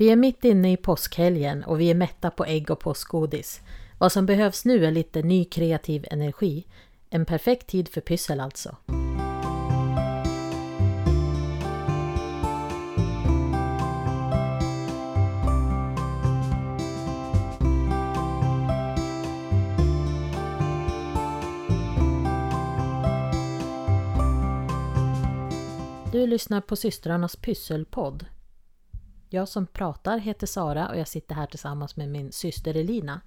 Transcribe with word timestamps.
Vi 0.00 0.10
är 0.10 0.16
mitt 0.16 0.44
inne 0.44 0.72
i 0.72 0.76
påskhelgen 0.76 1.64
och 1.64 1.80
vi 1.80 1.90
är 1.90 1.94
mätta 1.94 2.30
på 2.30 2.44
ägg 2.44 2.70
och 2.70 2.80
påskgodis. 2.80 3.60
Vad 3.98 4.12
som 4.12 4.26
behövs 4.26 4.64
nu 4.64 4.86
är 4.86 4.90
lite 4.90 5.22
ny 5.22 5.44
kreativ 5.44 6.06
energi. 6.10 6.66
En 7.10 7.24
perfekt 7.24 7.66
tid 7.66 7.88
för 7.88 8.00
pyssel 8.00 8.40
alltså. 8.40 8.76
Du 26.12 26.26
lyssnar 26.26 26.60
på 26.60 26.76
systrarnas 26.76 27.36
pysselpodd. 27.36 28.26
Jag 29.30 29.48
som 29.48 29.66
pratar 29.66 30.18
heter 30.18 30.46
Sara 30.46 30.88
och 30.88 30.98
jag 30.98 31.08
sitter 31.08 31.34
här 31.34 31.46
tillsammans 31.46 31.96
med 31.96 32.08
min 32.08 32.32
syster 32.32 32.76
Elina. 32.76 33.20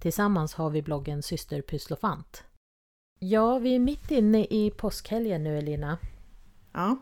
Tillsammans 0.00 0.54
har 0.54 0.70
vi 0.70 0.82
bloggen 0.82 1.22
Syster 1.22 1.62
Pysslofant. 1.62 2.44
Ja, 3.18 3.58
vi 3.58 3.74
är 3.74 3.78
mitt 3.78 4.10
inne 4.10 4.44
i 4.44 4.70
påskhelgen 4.76 5.44
nu 5.44 5.58
Elina. 5.58 5.98
Ja. 6.72 6.98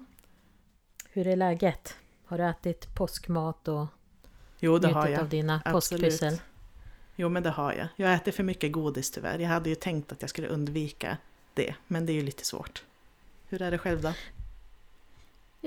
Hur 1.11 1.27
är 1.27 1.37
läget? 1.37 1.97
Har 2.25 2.39
du 2.39 2.45
ätit 2.45 2.95
påskmat 2.95 3.69
och 3.69 3.87
Jo, 4.61 4.79
det 4.79 4.89
har 4.89 5.09
jag. 5.09 5.21
av 5.21 5.29
dina 5.29 5.63
Absolut. 5.65 6.05
påskpyssel? 6.05 6.41
Jo, 7.17 7.29
men 7.29 7.43
det 7.43 7.51
har 7.51 7.73
jag. 7.73 7.89
Jag 7.97 8.15
äter 8.15 8.33
för 8.33 8.43
mycket 8.43 8.73
godis 8.73 9.11
tyvärr. 9.11 9.39
Jag 9.39 9.49
hade 9.49 9.69
ju 9.69 9.75
tänkt 9.75 10.13
att 10.13 10.21
jag 10.21 10.31
skulle 10.31 10.49
undvika 10.49 11.17
det, 11.55 11.75
men 11.87 12.07
det 12.07 12.13
är 12.13 12.15
ju 12.15 12.23
lite 12.23 12.45
svårt. 12.45 12.85
Hur 13.49 13.63
är 13.63 13.71
det 13.71 13.79
själv 13.79 14.03
då? 14.03 14.13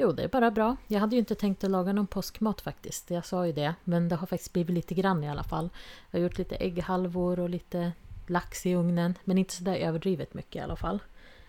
Jo, 0.01 0.11
det 0.11 0.23
är 0.23 0.27
bara 0.27 0.51
bra. 0.51 0.75
Jag 0.87 0.99
hade 0.99 1.15
ju 1.15 1.19
inte 1.19 1.35
tänkt 1.35 1.63
att 1.63 1.71
laga 1.71 1.93
någon 1.93 2.07
påskmat 2.07 2.61
faktiskt. 2.61 3.09
Jag 3.11 3.25
sa 3.25 3.45
ju 3.47 3.53
det. 3.53 3.73
Men 3.83 4.09
det 4.09 4.15
har 4.15 4.27
faktiskt 4.27 4.53
blivit 4.53 4.73
lite 4.75 4.93
grann 4.93 5.23
i 5.23 5.29
alla 5.29 5.43
fall. 5.43 5.69
Jag 6.11 6.19
har 6.19 6.23
gjort 6.23 6.37
lite 6.37 6.55
ägghalvor 6.55 7.39
och 7.39 7.49
lite 7.49 7.91
lax 8.27 8.65
i 8.65 8.75
ugnen. 8.75 9.17
Men 9.23 9.37
inte 9.37 9.53
sådär 9.55 9.75
överdrivet 9.75 10.33
mycket 10.33 10.55
i 10.55 10.59
alla 10.59 10.75
fall. 10.75 10.99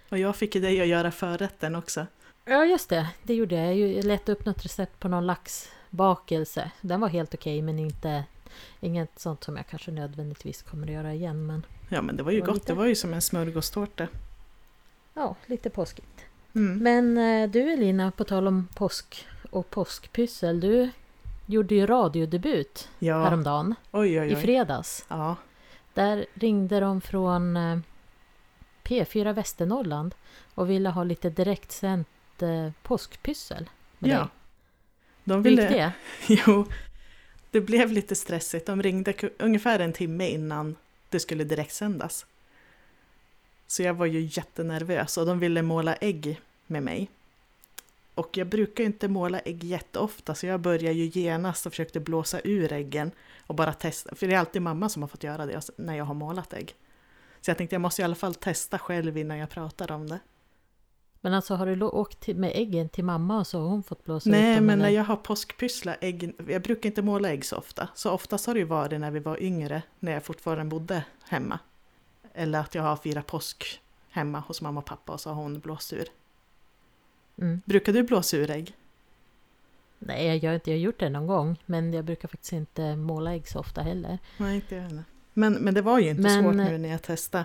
Och 0.08 0.18
jag 0.18 0.36
fick 0.36 0.54
ju 0.54 0.60
dig 0.60 0.80
att 0.80 0.86
göra 0.86 1.10
förrätten 1.10 1.74
också. 1.76 2.06
Ja, 2.44 2.64
just 2.64 2.88
det. 2.88 3.08
Det 3.22 3.34
gjorde 3.34 3.54
jag. 3.54 3.76
Jag 3.76 4.04
letade 4.04 4.32
upp 4.32 4.46
något 4.46 4.64
recept 4.64 5.00
på 5.00 5.08
någon 5.08 5.26
laxbakelse. 5.26 6.70
Den 6.80 7.00
var 7.00 7.08
helt 7.08 7.34
okej, 7.34 7.62
men 7.62 7.78
inte 7.78 8.24
inget 8.80 9.18
sånt 9.18 9.44
som 9.44 9.56
jag 9.56 9.66
kanske 9.66 9.90
nödvändigtvis 9.90 10.62
kommer 10.62 10.86
att 10.86 10.92
göra 10.92 11.14
igen. 11.14 11.46
Men 11.46 11.66
Ja, 11.88 12.02
men 12.02 12.16
det 12.16 12.22
var 12.22 12.32
ju 12.32 12.40
Det 12.40 12.46
var 12.46 12.52
gott. 12.52 12.62
lite- 12.62 12.72
Det 12.72 12.76
var 12.78 12.86
ju 12.86 12.94
som 12.94 13.14
en 13.14 13.20
smörgåstårta. 13.22 14.08
ja, 15.14 15.36
lite 15.46 15.70
påskigt. 15.70 16.06
Mm. 16.54 16.78
Men 16.78 17.18
eh, 17.18 17.50
du 17.50 17.72
Elina, 17.72 18.10
på 18.10 18.24
tal 18.24 18.46
om 18.46 18.68
påsk 18.74 19.26
och 19.50 19.70
påskpyssel. 19.70 20.60
Du 20.60 20.90
gjorde 21.46 21.74
ju 21.74 21.86
radiodebut 21.86 22.88
Ja, 22.98 23.24
häromdagen. 23.24 23.74
oj, 23.90 24.20
oj, 24.20 24.28
I 24.30 24.34
oj. 24.36 24.40
fredags. 24.42 25.04
Ja, 25.08 25.36
Där 25.94 26.26
ringde 26.34 26.80
de 26.80 27.00
från 27.00 27.56
eh, 27.56 27.78
P4 28.84 29.32
Västernorrland 29.32 30.14
och 30.54 30.70
ville 30.70 30.88
ha 30.88 31.04
lite 31.04 31.30
direktsänt 31.30 32.08
eh, 32.42 32.70
påskpyssel. 32.82 33.70
med 33.98 34.10
ja. 34.10 34.18
dig. 34.18 34.28
De 35.24 35.44
Hur 35.44 35.50
gick 35.50 35.60
ville... 35.60 35.70
det? 35.70 35.92
Jo, 36.46 36.66
det 37.50 37.60
blev 37.60 37.92
lite 37.92 38.14
stressigt. 38.14 38.66
De 38.66 38.82
ringde 38.82 39.14
ungefär 39.38 39.78
en 39.78 39.92
timme 39.92 40.28
innan 40.28 40.76
det 41.08 41.20
skulle 41.20 41.44
direktsändas. 41.44 42.26
Så 43.70 43.82
jag 43.82 43.94
var 43.94 44.06
ju 44.06 44.20
jättenervös 44.20 45.18
och 45.18 45.26
de 45.26 45.38
ville 45.38 45.62
måla 45.62 45.94
ägg 45.94 46.40
med 46.66 46.82
mig. 46.82 47.10
Och 48.14 48.36
jag 48.36 48.46
brukar 48.46 48.84
ju 48.84 48.86
inte 48.86 49.08
måla 49.08 49.38
ägg 49.40 49.64
jätteofta 49.64 50.34
så 50.34 50.46
jag 50.46 50.60
började 50.60 50.98
ju 50.98 51.20
genast 51.20 51.66
och 51.66 51.72
försökte 51.72 52.00
blåsa 52.00 52.40
ur 52.44 52.72
äggen 52.72 53.10
och 53.46 53.54
bara 53.54 53.72
testa. 53.72 54.14
För 54.14 54.26
det 54.26 54.34
är 54.34 54.38
alltid 54.38 54.62
mamma 54.62 54.88
som 54.88 55.02
har 55.02 55.08
fått 55.08 55.24
göra 55.24 55.46
det 55.46 55.70
när 55.76 55.94
jag 55.94 56.04
har 56.04 56.14
målat 56.14 56.52
ägg. 56.52 56.74
Så 57.40 57.50
jag 57.50 57.58
tänkte 57.58 57.74
jag 57.74 57.80
måste 57.80 58.02
i 58.02 58.04
alla 58.04 58.14
fall 58.14 58.34
testa 58.34 58.78
själv 58.78 59.18
innan 59.18 59.38
jag 59.38 59.50
pratar 59.50 59.92
om 59.92 60.08
det. 60.08 60.18
Men 61.20 61.34
alltså 61.34 61.54
har 61.54 61.66
du 61.66 61.82
åkt 61.82 62.26
med 62.26 62.52
äggen 62.54 62.88
till 62.88 63.04
mamma 63.04 63.38
och 63.38 63.46
så 63.46 63.60
har 63.60 63.68
hon 63.68 63.82
fått 63.82 64.04
blåsa 64.04 64.30
ut 64.30 64.32
Nej, 64.32 64.54
dem? 64.54 64.66
men 64.66 64.74
eller? 64.74 64.88
när 64.88 64.96
jag 64.96 65.04
har 65.04 65.16
påskpyssla, 65.16 65.94
ägg, 65.94 66.34
jag 66.48 66.62
brukar 66.62 66.88
inte 66.88 67.02
måla 67.02 67.30
ägg 67.30 67.44
så 67.44 67.56
ofta. 67.56 67.88
Så 67.94 68.10
oftast 68.10 68.46
har 68.46 68.54
det 68.54 68.60
ju 68.60 68.66
varit 68.66 69.00
när 69.00 69.10
vi 69.10 69.20
var 69.20 69.42
yngre, 69.42 69.82
när 69.98 70.12
jag 70.12 70.24
fortfarande 70.24 70.64
bodde 70.64 71.04
hemma. 71.28 71.58
Eller 72.34 72.60
att 72.60 72.74
jag 72.74 72.82
har 72.82 72.96
firat 72.96 73.26
påsk 73.26 73.80
hemma 74.10 74.40
hos 74.40 74.60
mamma 74.62 74.80
och 74.80 74.86
pappa 74.86 75.12
och 75.12 75.20
så 75.20 75.30
har 75.30 75.42
hon 75.42 75.60
blåst 75.60 75.92
ur. 75.92 76.08
Mm. 77.38 77.60
Brukar 77.64 77.92
du 77.92 78.02
blåsa 78.02 78.36
ur 78.36 78.50
ägg? 78.50 78.76
Nej, 79.98 80.36
jag 80.36 80.50
har 80.50 80.54
inte 80.54 80.70
jag 80.70 80.76
har 80.78 80.82
gjort 80.82 80.98
det 81.00 81.08
någon 81.08 81.26
gång. 81.26 81.56
Men 81.66 81.92
jag 81.92 82.04
brukar 82.04 82.28
faktiskt 82.28 82.52
inte 82.52 82.96
måla 82.96 83.34
ägg 83.34 83.48
så 83.48 83.58
ofta 83.58 83.82
heller. 83.82 84.18
Nej, 84.38 84.54
inte 84.54 84.74
jag 84.74 84.82
heller. 84.82 85.04
Men, 85.34 85.52
men 85.52 85.74
det 85.74 85.82
var 85.82 85.98
ju 85.98 86.08
inte 86.10 86.22
Men- 86.22 86.42
svårt 86.42 86.54
nu 86.54 86.78
när 86.78 86.88
jag 86.88 87.02
testade. 87.02 87.44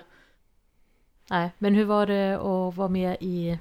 Nej, 1.29 1.49
men 1.57 1.75
hur 1.75 1.85
var 1.85 2.07
det 2.07 2.33
att 2.35 2.75
vara 2.75 2.87
med 2.87 3.17
i, 3.19 3.59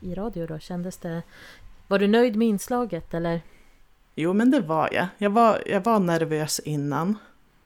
i 0.00 0.14
radio 0.14 0.46
då? 0.46 0.58
Kändes 0.58 0.96
det... 0.96 1.22
Var 1.88 1.98
du 1.98 2.06
nöjd 2.06 2.36
med 2.36 2.48
inslaget 2.48 3.14
eller? 3.14 3.40
Jo, 4.14 4.32
men 4.32 4.50
det 4.50 4.60
var 4.60 4.88
jag. 4.92 5.06
Jag 5.18 5.30
var, 5.30 5.62
jag 5.66 5.80
var 5.84 5.98
nervös 6.00 6.58
innan. 6.60 7.18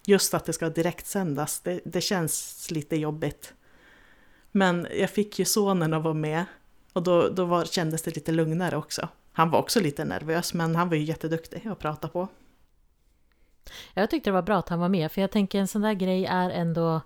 Just 0.06 0.34
att 0.34 0.44
det 0.44 0.52
ska 0.52 0.68
direktsändas, 0.68 1.60
det, 1.60 1.80
det 1.84 2.00
känns 2.00 2.70
lite 2.70 2.96
jobbigt. 2.96 3.54
Men 4.52 4.86
jag 4.98 5.10
fick 5.10 5.38
ju 5.38 5.44
sonen 5.44 5.94
att 5.94 6.02
vara 6.02 6.14
med 6.14 6.44
och 6.92 7.02
då, 7.02 7.28
då 7.28 7.44
var, 7.44 7.64
kändes 7.64 8.02
det 8.02 8.14
lite 8.14 8.32
lugnare 8.32 8.76
också. 8.76 9.08
Han 9.32 9.50
var 9.50 9.58
också 9.58 9.80
lite 9.80 10.04
nervös, 10.04 10.54
men 10.54 10.76
han 10.76 10.88
var 10.88 10.96
ju 10.96 11.02
jätteduktig 11.02 11.68
att 11.68 11.78
prata 11.78 12.08
på. 12.08 12.28
Jag 13.94 14.10
tyckte 14.10 14.30
det 14.30 14.34
var 14.34 14.42
bra 14.42 14.58
att 14.58 14.68
han 14.68 14.80
var 14.80 14.88
med, 14.88 15.12
för 15.12 15.20
jag 15.20 15.30
tänker 15.30 15.60
en 15.60 15.68
sån 15.68 15.82
där 15.82 15.94
grej 15.94 16.26
är 16.26 16.50
ändå... 16.50 17.00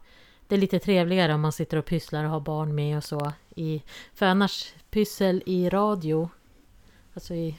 Det 0.49 0.55
är 0.55 0.59
lite 0.59 0.79
trevligare 0.79 1.35
om 1.35 1.41
man 1.41 1.53
sitter 1.53 1.77
och 1.77 1.85
pysslar 1.85 2.25
och 2.25 2.31
har 2.31 2.41
barn 2.41 2.75
med 2.75 2.97
och 2.97 3.05
så. 3.05 3.33
I, 3.57 3.83
för 4.15 4.27
annars, 4.27 4.75
pyssel 4.91 5.43
i 5.47 5.69
radio... 5.69 6.31
Alltså 7.15 7.35
i, 7.35 7.59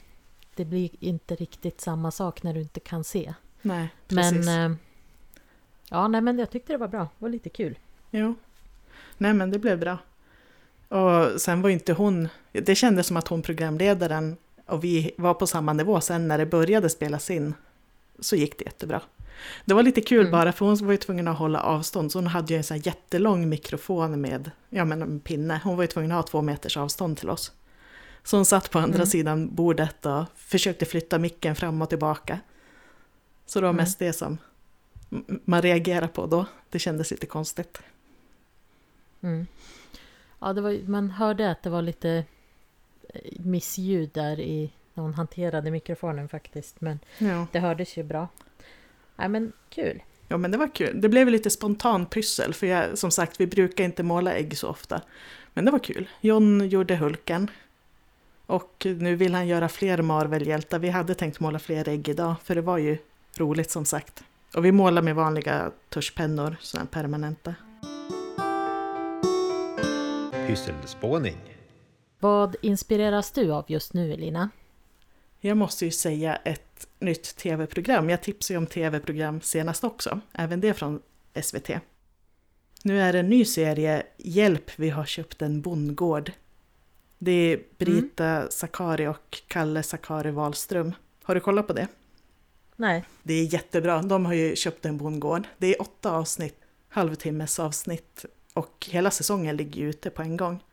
det 0.55 0.65
blir 0.65 0.89
inte 0.99 1.35
riktigt 1.35 1.81
samma 1.81 2.11
sak 2.11 2.43
när 2.43 2.53
du 2.53 2.61
inte 2.61 2.79
kan 2.79 3.03
se. 3.03 3.33
Nej, 3.61 3.89
precis. 4.07 4.45
Men... 4.45 4.77
Ja, 5.89 6.07
nej 6.07 6.21
men 6.21 6.39
jag 6.39 6.49
tyckte 6.49 6.73
det 6.73 6.77
var 6.77 6.87
bra. 6.87 6.99
Det 6.99 7.09
var 7.17 7.29
lite 7.29 7.49
kul. 7.49 7.77
Jo. 8.11 8.35
Nej, 9.17 9.33
men 9.33 9.51
det 9.51 9.59
blev 9.59 9.79
bra. 9.79 9.97
Och 10.99 11.41
sen 11.41 11.61
var 11.61 11.69
inte 11.69 11.93
hon... 11.93 12.27
Det 12.51 12.75
kändes 12.75 13.07
som 13.07 13.17
att 13.17 13.27
hon 13.27 13.41
programledaren 13.41 14.37
och 14.65 14.83
vi 14.83 15.11
var 15.17 15.33
på 15.33 15.47
samma 15.47 15.73
nivå. 15.73 16.01
Sen 16.01 16.27
när 16.27 16.37
det 16.37 16.45
började 16.45 16.89
spelas 16.89 17.29
in 17.29 17.53
så 18.19 18.35
gick 18.35 18.59
det 18.59 18.65
jättebra. 18.65 19.01
Det 19.65 19.73
var 19.73 19.83
lite 19.83 20.01
kul 20.01 20.19
Mm. 20.19 20.31
bara 20.31 20.51
för 20.51 20.65
hon 20.65 20.85
var 20.85 20.91
ju 20.91 20.97
tvungen 20.97 21.27
att 21.27 21.37
hålla 21.37 21.59
avstånd. 21.61 22.11
Så 22.11 22.17
hon 22.17 22.27
hade 22.27 22.53
ju 22.53 22.57
en 22.57 22.63
sån 22.63 22.77
här 22.77 22.87
jättelång 22.87 23.49
mikrofon 23.49 24.21
med 24.21 24.51
ja, 24.69 24.85
men 24.85 25.01
en 25.01 25.19
pinne. 25.19 25.61
Hon 25.63 25.75
var 25.75 25.83
ju 25.83 25.87
tvungen 25.87 26.11
att 26.11 26.15
ha 26.17 26.23
två 26.23 26.41
meters 26.41 26.77
avstånd 26.77 27.17
till 27.17 27.29
oss. 27.29 27.51
Så 28.23 28.37
hon 28.37 28.45
satt 28.45 28.71
på 28.71 28.79
andra 28.79 28.95
Mm. 28.95 29.07
sidan 29.07 29.55
bordet 29.55 30.05
och 30.05 30.23
försökte 30.35 30.85
flytta 30.85 31.19
micken 31.19 31.55
fram 31.55 31.81
och 31.81 31.89
tillbaka. 31.89 32.39
Så 33.45 33.59
det 33.59 33.63
var 33.63 33.69
Mm. 33.73 33.83
mest 33.83 33.99
det 33.99 34.13
som 34.13 34.37
man 35.45 35.61
reagerade 35.61 36.07
på 36.07 36.25
då. 36.25 36.45
Det 36.69 36.79
kändes 36.79 37.11
lite 37.11 37.25
konstigt. 37.25 37.81
Mm. 39.21 39.47
Ja, 40.39 40.53
det 40.53 40.61
var, 40.61 40.87
man 40.87 41.09
hörde 41.11 41.51
att 41.51 41.63
det 41.63 41.69
var 41.69 41.81
lite 41.81 42.23
eh, 43.09 43.21
missljud 43.39 44.09
där 44.13 44.39
i 44.39 44.71
när 44.93 45.03
hon 45.03 45.13
hanterade 45.13 45.71
mikrofonen 45.71 46.29
faktiskt. 46.29 46.81
Men 46.81 46.99
Ja. 47.17 47.47
det 47.51 47.59
hördes 47.59 47.97
ju 47.97 48.03
bra. 48.03 48.27
Nej 49.15 49.29
men 49.29 49.51
kul. 49.69 50.03
ja, 50.27 50.37
men 50.37 50.51
det 50.51 50.57
var 50.57 50.67
kul. 50.75 51.01
Det 51.01 51.09
blev 51.09 51.29
lite 51.29 51.49
spontan 51.49 52.05
pyssel, 52.05 52.53
för 52.53 52.67
jag, 52.67 52.97
som 52.97 53.11
sagt, 53.11 53.39
vi 53.39 53.47
brukar 53.47 53.83
inte 53.83 54.03
måla 54.03 54.33
ägg 54.33 54.57
så 54.57 54.67
ofta. 54.69 55.01
Men 55.53 55.65
det 55.65 55.71
var 55.71 55.79
kul. 55.79 56.09
John 56.21 56.67
gjorde 56.69 56.95
Hulken. 56.95 57.51
Och 58.45 58.73
nu 58.85 59.15
vill 59.15 59.33
han 59.33 59.47
göra 59.47 59.69
fler 59.69 60.01
Marvel-hjältar. 60.01 60.79
Vi 60.79 60.89
hade 60.89 61.15
tänkt 61.15 61.39
måla 61.39 61.59
fler 61.59 61.89
ägg 61.89 62.09
idag, 62.09 62.35
för 62.43 62.55
det 62.55 62.61
var 62.61 62.77
ju 62.77 62.97
roligt 63.37 63.71
som 63.71 63.85
sagt. 63.85 64.23
Och 64.55 64.65
vi 64.65 64.71
målar 64.71 65.01
med 65.01 65.15
vanliga 65.15 65.71
tuschpennor, 65.89 66.55
sådana 66.59 66.83
här 66.85 67.01
permanenta. 67.01 67.55
Pysselspåning. 70.47 71.37
Vad 72.19 72.55
inspireras 72.61 73.31
du 73.31 73.51
av 73.51 73.65
just 73.67 73.93
nu 73.93 74.13
Elina? 74.13 74.49
Jag 75.39 75.57
måste 75.57 75.85
ju 75.85 75.91
säga 75.91 76.35
ett 76.35 76.87
nytt 76.99 77.35
tv-program. 77.35 78.09
Jag 78.09 78.21
tipsade 78.23 78.53
ju 78.53 78.57
om 78.57 78.67
tv-program 78.67 79.41
senast 79.41 79.83
också, 79.83 80.19
även 80.33 80.61
det 80.61 80.73
från 80.73 81.01
SVT. 81.41 81.69
Nu 82.83 83.01
är 83.01 83.13
det 83.13 83.19
en 83.19 83.29
ny 83.29 83.45
serie, 83.45 84.03
Hjälp, 84.17 84.71
vi 84.75 84.89
har 84.89 85.05
köpt 85.05 85.41
en 85.41 85.61
bondgård. 85.61 86.31
Det 87.17 87.31
är 87.31 87.59
Brita 87.77 88.49
Sakari 88.49 89.07
och 89.07 89.41
Kalle 89.47 89.83
Sakari 89.83 90.31
Wahlström. 90.31 90.93
Har 91.23 91.35
du 91.35 91.41
kollat 91.41 91.67
på 91.67 91.73
det? 91.73 91.87
Nej. 92.75 93.05
Det 93.23 93.33
är 93.33 93.53
jättebra. 93.53 94.01
De 94.01 94.25
har 94.25 94.33
ju 94.33 94.55
köpt 94.55 94.85
en 94.85 94.97
bondgård. 94.97 95.47
Det 95.57 95.75
är 95.75 95.81
åtta 95.81 96.11
avsnitt, 96.11 96.55
halvtimmes 96.89 97.59
avsnitt 97.59 98.25
och 98.53 98.87
hela 98.89 99.11
säsongen 99.11 99.57
ligger 99.57 99.81
ju 99.81 99.89
ute 99.89 100.09
på 100.09 100.21
en 100.21 100.37
gång. 100.37 100.63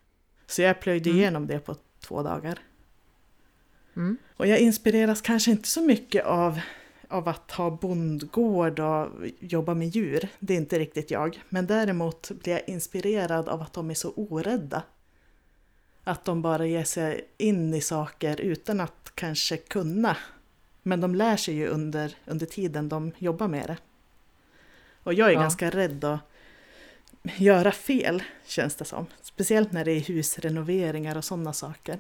Så 0.46 0.62
jag 0.62 0.80
plöjde 0.80 1.10
Mm. 1.10 1.20
igenom 1.20 1.46
det 1.46 1.58
på 1.58 1.76
två 2.00 2.22
dagar. 2.22 2.58
Mm. 3.96 4.16
Och 4.36 4.46
jag 4.46 4.58
inspireras 4.58 5.20
kanske 5.20 5.50
inte 5.50 5.68
så 5.68 5.82
mycket 5.82 6.24
av 6.24 6.60
av 7.08 7.28
att 7.28 7.50
ha 7.50 7.70
bondgård 7.70 8.80
och 8.80 9.08
jobba 9.40 9.74
med 9.74 9.88
djur. 9.88 10.28
Det 10.38 10.54
är 10.54 10.58
inte 10.58 10.78
riktigt 10.78 11.10
jag. 11.10 11.42
Men 11.48 11.66
däremot 11.66 12.30
blir 12.30 12.52
jag 12.52 12.68
inspirerad 12.68 13.48
av 13.48 13.62
att 13.62 13.72
de 13.72 13.90
är 13.90 13.94
så 13.94 14.12
orädda. 14.16 14.82
Att 16.04 16.24
de 16.24 16.42
bara 16.42 16.66
ger 16.66 16.84
sig 16.84 17.28
in 17.38 17.74
i 17.74 17.80
saker 17.80 18.40
utan 18.40 18.80
att 18.80 19.12
kanske 19.14 19.56
kunna. 19.56 20.16
Men 20.82 21.00
de 21.00 21.14
lär 21.14 21.36
sig 21.36 21.54
ju 21.54 21.66
under, 21.68 22.16
under 22.26 22.46
tiden 22.46 22.88
de 22.88 23.12
jobbar 23.18 23.48
med 23.48 23.66
det. 23.66 23.76
Och 25.02 25.14
jag 25.14 25.28
är 25.28 25.32
Ja. 25.32 25.40
ganska 25.40 25.70
rädd 25.70 26.04
att 26.04 26.20
göra 27.36 27.72
fel, 27.72 28.22
känns 28.46 28.74
det 28.74 28.84
som. 28.84 29.06
Speciellt 29.22 29.72
när 29.72 29.84
det 29.84 29.92
är 29.92 30.00
husrenoveringar 30.00 31.16
och 31.16 31.24
sådana 31.24 31.52
saker. 31.52 31.98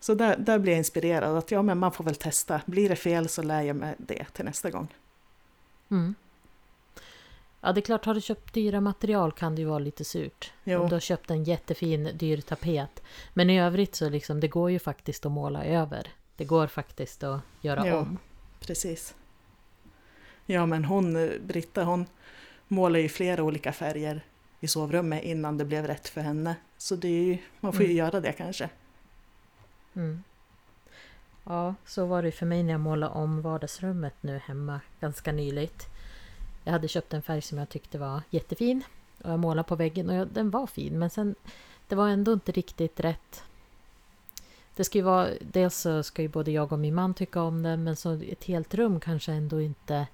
Så 0.00 0.14
där, 0.14 0.36
där 0.36 0.58
blir 0.58 0.72
jag 0.72 0.78
inspirerad 0.78 1.36
att 1.36 1.50
ja, 1.50 1.62
men 1.62 1.78
man 1.78 1.92
får 1.92 2.04
väl 2.04 2.14
testa. 2.14 2.60
Blir 2.66 2.88
det 2.88 2.96
fel 2.96 3.28
så 3.28 3.42
lär 3.42 3.62
jag 3.62 3.76
mig 3.76 3.94
det 3.98 4.24
till 4.32 4.44
nästa 4.44 4.70
gång. 4.70 4.94
Mm. 5.90 6.14
Ja, 7.60 7.72
det 7.72 7.80
är 7.80 7.82
klart, 7.82 8.04
har 8.04 8.14
du 8.14 8.20
köpt 8.20 8.54
dyra 8.54 8.80
material 8.80 9.32
kan 9.32 9.54
det 9.54 9.60
ju 9.62 9.68
vara 9.68 9.78
lite 9.78 10.04
surt. 10.04 10.52
Jo. 10.64 10.80
Om 10.80 10.88
du 10.88 10.94
har 10.94 11.00
köpt 11.00 11.30
en 11.30 11.44
jättefin 11.44 12.10
dyr 12.14 12.40
tapet. 12.40 13.02
Men 13.34 13.50
i 13.50 13.60
övrigt 13.60 13.94
så 13.94 14.08
liksom, 14.08 14.40
det 14.40 14.48
går 14.48 14.70
ju 14.70 14.78
faktiskt 14.78 15.26
att 15.26 15.32
måla 15.32 15.64
över. 15.64 16.06
Det 16.38 16.44
går 16.44 16.66
faktiskt 16.66 17.22
att 17.22 17.40
göra 17.60 17.86
Ja. 17.86 17.96
om. 17.96 18.18
Precis. 18.60 19.14
Ja, 20.46 20.66
men 20.66 20.84
hon, 20.84 21.30
Britta, 21.46 21.84
hon 21.84 22.06
målar 22.68 23.00
ju 23.00 23.08
flera 23.08 23.42
olika 23.42 23.72
färger 23.72 24.24
i 24.60 24.68
sovrummet 24.68 25.24
innan 25.24 25.58
det 25.58 25.64
blev 25.64 25.86
rätt 25.86 26.08
för 26.08 26.20
henne. 26.20 26.56
Så 26.78 26.96
det 26.96 27.08
är 27.08 27.22
ju, 27.24 27.38
man 27.60 27.72
får 27.72 27.82
ju 27.82 27.86
Mm. 27.86 27.96
göra 27.96 28.20
det 28.20 28.32
kanske. 28.32 28.70
Mm. 29.94 30.22
Ja, 31.44 31.74
så 31.86 32.06
var 32.06 32.22
det 32.22 32.32
för 32.32 32.46
mig 32.46 32.62
när 32.62 32.72
jag 32.72 32.80
målade 32.80 33.12
om 33.12 33.42
vardagsrummet 33.42 34.14
nu 34.20 34.38
hemma 34.38 34.80
ganska 35.00 35.32
nyligt. 35.32 35.86
Jag 36.64 36.72
hade 36.72 36.88
köpt 36.88 37.14
en 37.14 37.22
färg 37.22 37.42
som 37.42 37.58
jag 37.58 37.68
tyckte 37.68 37.98
var 37.98 38.22
jättefin. 38.30 38.84
Och 39.24 39.30
jag 39.30 39.38
målade 39.38 39.68
på 39.68 39.76
väggen 39.76 40.08
och 40.10 40.14
jag, 40.16 40.28
den 40.28 40.50
var 40.50 40.66
fin 40.66 40.98
men 40.98 41.10
sen 41.10 41.34
det 41.88 41.94
var 41.94 42.08
ändå 42.08 42.32
inte 42.32 42.52
riktigt 42.52 43.00
rätt. 43.00 43.44
Det 44.78 44.84
ska 44.84 44.98
ju 44.98 45.04
vara, 45.04 45.30
dels 45.40 45.76
så 45.76 46.02
ska 46.02 46.22
ju 46.22 46.28
både 46.28 46.50
jag 46.50 46.72
och 46.72 46.78
min 46.78 46.94
man 46.94 47.14
tycka 47.14 47.42
om 47.42 47.62
den 47.62 47.84
men 47.84 47.96
så 47.96 48.12
ett 48.12 48.44
helt 48.44 48.74
rum 48.74 49.00
kanske 49.00 49.32
ändå 49.32 49.60
inte 49.60 50.06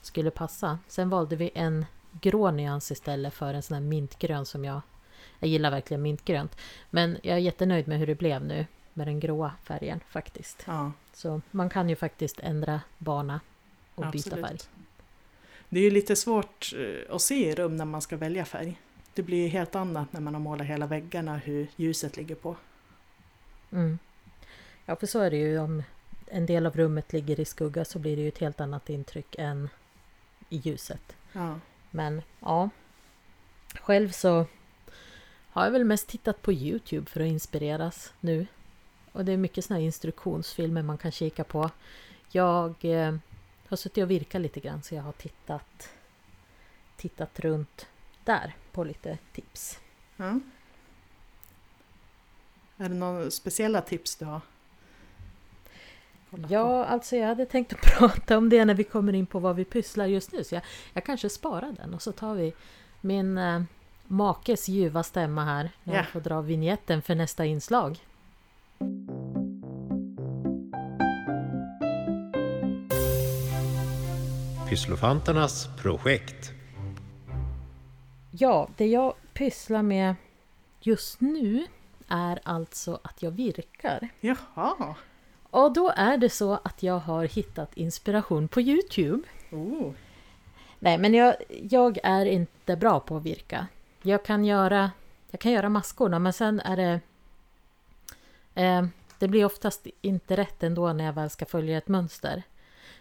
skulle 0.00 0.30
passa. 0.30 0.78
Sen 0.88 1.10
valde 1.10 1.36
vi 1.36 1.50
en 1.54 1.86
grå 2.20 2.50
nyans 2.50 2.90
istället 2.90 3.34
för 3.34 3.54
en 3.54 3.62
sån 3.62 3.74
här 3.74 3.80
mintgrön 3.80 4.46
som 4.46 4.64
jag... 4.64 4.80
Jag 5.38 5.48
gillar 5.50 5.70
verkligen 5.70 6.02
mintgrönt. 6.02 6.56
Men 6.90 7.18
jag 7.22 7.34
är 7.34 7.40
jättenöjd 7.40 7.88
med 7.88 7.98
hur 7.98 8.06
det 8.06 8.14
blev 8.14 8.44
nu 8.44 8.66
med 8.92 9.06
den 9.06 9.20
gråa 9.20 9.52
färgen 9.64 10.00
faktiskt. 10.08 10.62
Ja, 10.66 10.92
Så 11.12 11.40
man 11.50 11.70
kan 11.70 11.88
ju 11.88 11.96
faktiskt 11.96 12.40
ändra 12.40 12.80
bana 12.98 13.40
och 13.94 14.10
byta 14.10 14.28
absolut. 14.28 14.46
färg. 14.46 14.58
Det 15.68 15.80
är 15.80 15.84
ju 15.84 15.90
lite 15.90 16.16
svårt 16.16 16.72
eh, 16.76 17.14
att 17.14 17.22
se 17.22 17.50
i 17.50 17.54
rum 17.54 17.76
när 17.76 17.84
man 17.84 18.02
ska 18.02 18.16
välja 18.16 18.44
färg. 18.44 18.80
Det 19.14 19.22
blir 19.22 19.42
ju 19.42 19.48
helt 19.48 19.74
annat 19.74 20.12
när 20.12 20.20
man 20.20 20.34
har 20.34 20.40
målat 20.40 20.66
hela 20.66 20.86
väggarna 20.86 21.36
hur 21.36 21.66
ljuset 21.76 22.16
ligger 22.16 22.34
på. 22.34 22.56
Mm. 23.72 23.98
Ja, 24.86 24.96
för 24.96 25.06
så 25.06 25.18
är 25.18 25.30
det 25.30 25.36
ju. 25.36 25.58
Om 25.58 25.82
en 26.26 26.46
del 26.46 26.66
av 26.66 26.76
rummet 26.76 27.12
ligger 27.12 27.40
i 27.40 27.44
skugga 27.44 27.84
så 27.84 27.98
blir 27.98 28.16
det 28.16 28.22
ju 28.22 28.28
ett 28.28 28.38
helt 28.38 28.60
annat 28.60 28.90
intryck 28.90 29.34
än 29.38 29.68
i 30.48 30.56
ljuset. 30.56 31.16
Ja, 31.32 31.60
Men 31.90 32.22
ja, 32.40 32.70
själv 33.74 34.10
så 34.10 34.46
har 35.50 35.64
jag 35.64 35.70
väl 35.70 35.84
mest 35.84 36.08
tittat 36.08 36.42
på 36.42 36.52
Youtube 36.52 37.10
för 37.10 37.20
att 37.20 37.26
inspireras 37.26 38.12
nu. 38.20 38.46
Och 39.12 39.24
det 39.24 39.32
är 39.32 39.36
mycket 39.36 39.64
såna 39.64 39.78
här 39.78 39.86
instruktionsfilmer 39.86 40.82
man 40.82 40.98
kan 40.98 41.12
kika 41.12 41.44
på. 41.44 41.70
Jag 42.30 42.74
eh, 42.84 43.14
har 43.68 43.76
suttit 43.76 44.02
och 44.02 44.10
virkat 44.10 44.42
lite 44.42 44.60
grann 44.60 44.82
så 44.82 44.94
jag 44.94 45.02
har 45.02 45.12
tittat, 45.12 45.90
tittat 46.96 47.40
runt 47.40 47.86
där 48.24 48.56
på 48.72 48.84
lite 48.84 49.18
tips. 49.32 49.78
ja. 50.16 50.40
Är 52.76 52.88
det 52.88 52.94
några 52.94 53.30
speciella 53.30 53.80
tips 53.80 54.16
du 54.16 54.24
har? 54.24 54.40
På? 56.36 56.46
Ja, 56.48 56.84
alltså 56.84 57.16
jag 57.16 57.26
hade 57.26 57.46
tänkt 57.46 57.72
att 57.72 57.80
prata 57.98 58.38
om 58.38 58.48
det 58.48 58.64
när 58.64 58.74
vi 58.74 58.84
kommer 58.84 59.12
in 59.12 59.26
på 59.26 59.38
vad 59.38 59.56
vi 59.56 59.64
pysslar 59.64 60.06
just 60.06 60.32
nu. 60.32 60.44
Så 60.44 60.54
jag, 60.54 60.62
jag 60.92 61.04
kanske 61.04 61.28
sparar 61.28 61.72
den 61.72 61.94
och 61.94 62.02
så 62.02 62.12
tar 62.12 62.34
vi 62.34 62.54
min 63.00 63.38
eh, 63.38 63.62
makes 64.06 64.68
ljuva 64.68 65.02
stämma 65.02 65.44
här. 65.44 65.70
När 65.84 65.92
Ja. 65.94 65.98
jag 65.98 66.08
får 66.08 66.20
dra 66.20 66.40
vignetten 66.40 67.02
för 67.02 67.14
nästa 67.14 67.44
inslag. 67.44 67.98
Pysslofanternas 74.68 75.68
projekt. 75.82 76.50
Ja, 78.30 78.68
det 78.76 78.86
jag 78.86 79.14
pysslar 79.34 79.82
med 79.82 80.14
just 80.80 81.20
nu 81.20 81.66
är 82.08 82.40
alltså 82.42 83.00
att 83.04 83.22
jag 83.22 83.30
virkar. 83.30 84.08
Jaha! 84.20 84.94
Och 85.52 85.72
då 85.72 85.92
är 85.96 86.16
det 86.16 86.30
så 86.30 86.52
att 86.52 86.82
jag 86.82 86.98
har 86.98 87.24
hittat 87.24 87.76
inspiration 87.76 88.48
på 88.48 88.60
Youtube. 88.60 89.28
Oh. 89.50 89.92
Nej, 90.78 90.98
men 90.98 91.14
jag, 91.14 91.34
jag 91.70 91.98
är 92.02 92.26
inte 92.26 92.76
bra 92.76 93.00
på 93.00 93.16
att 93.16 93.22
virka. 93.22 93.66
Jag 94.02 94.24
kan 94.24 94.44
göra, 94.44 94.90
jag 95.30 95.40
kan 95.40 95.52
göra 95.52 95.68
maskorna, 95.68 96.18
men 96.18 96.32
sen 96.32 96.60
är 96.60 96.76
det... 96.76 97.00
Eh, 98.62 98.86
det 99.18 99.28
blir 99.28 99.44
oftast 99.44 99.86
inte 100.00 100.36
rätt 100.36 100.62
ändå 100.62 100.92
när 100.92 101.04
jag 101.04 101.12
väl 101.12 101.30
ska 101.30 101.44
följa 101.44 101.78
ett 101.78 101.88
mönster. 101.88 102.42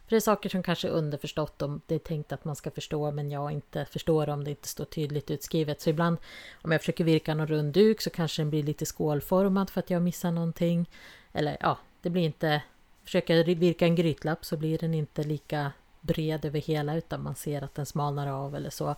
För 0.03 0.09
det 0.09 0.15
är 0.15 0.19
saker 0.19 0.49
som 0.49 0.63
kanske 0.63 0.87
är 0.87 0.91
underförstått 0.91 1.61
om 1.61 1.81
det 1.85 1.95
är 1.95 1.99
tänkt 1.99 2.31
att 2.31 2.45
man 2.45 2.55
ska 2.55 2.71
förstå, 2.71 3.11
men 3.11 3.29
jag 3.31 3.51
inte 3.51 3.85
förstår 3.85 4.29
om 4.29 4.43
det 4.43 4.49
inte 4.49 4.67
står 4.67 4.85
tydligt 4.85 5.31
utskrivet. 5.31 5.81
Så 5.81 5.89
ibland 5.89 6.17
om 6.61 6.71
jag 6.71 6.81
försöker 6.81 7.03
virka 7.03 7.35
någon 7.35 7.47
rund 7.47 7.73
duk 7.73 8.01
så 8.01 8.09
kanske 8.09 8.41
den 8.41 8.49
blir 8.49 8.63
lite 8.63 8.85
skålformad 8.85 9.69
för 9.69 9.79
att 9.79 9.89
jag 9.89 10.01
missar 10.01 10.31
någonting. 10.31 10.89
Eller 11.33 11.57
ja, 11.59 11.77
det 12.01 12.09
blir 12.09 12.23
inte... 12.23 12.61
Försöker 13.03 13.35
jag 13.35 13.43
virka 13.43 13.85
en 13.85 13.95
grytlapp 13.95 14.45
så 14.45 14.57
blir 14.57 14.77
den 14.77 14.93
inte 14.93 15.23
lika 15.23 15.71
bred 16.01 16.45
över 16.45 16.59
hela 16.59 16.95
utan 16.95 17.23
man 17.23 17.35
ser 17.35 17.61
att 17.61 17.75
den 17.75 17.85
smalnar 17.85 18.27
av 18.27 18.55
eller 18.55 18.69
så. 18.69 18.95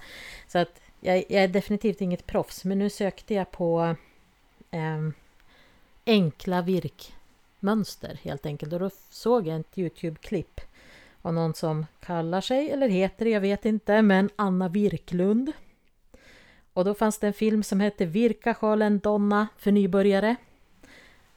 Så 0.48 0.58
att 0.58 0.82
jag, 1.00 1.18
jag 1.18 1.44
är 1.44 1.48
definitivt 1.48 2.02
inget 2.02 2.26
proffs 2.26 2.64
men 2.64 2.80
nu 2.80 2.90
sökte 2.90 3.34
jag 3.34 3.52
på 3.52 3.96
eh, 4.72 5.10
enkla 6.06 6.62
virkmönster 6.62 8.20
helt 8.22 8.46
enkelt 8.46 8.74
och 8.74 8.80
då 8.80 8.90
såg 9.10 9.48
jag 9.48 9.60
ett 9.60 9.78
Youtube-klipp 9.78 10.62
av 11.22 11.34
någon 11.34 11.54
som 11.54 11.86
kallar 12.00 12.42
sig, 12.42 12.72
eller 12.72 12.90
heter 12.90 13.26
jag 13.26 13.42
vet 13.42 13.66
inte, 13.66 14.02
men 14.02 14.30
Anna 14.36 14.70
Virklund. 14.70 15.52
Och 16.74 16.86
då 16.86 16.94
fanns 16.94 17.20
det 17.20 17.28
en 17.28 17.34
film 17.34 17.64
som 17.64 17.80
hette 17.80 18.06
Virka 18.06 18.54
sjalen 18.54 19.00
Donna 19.00 19.48
för 19.58 19.72
nybörjare. 19.72 20.36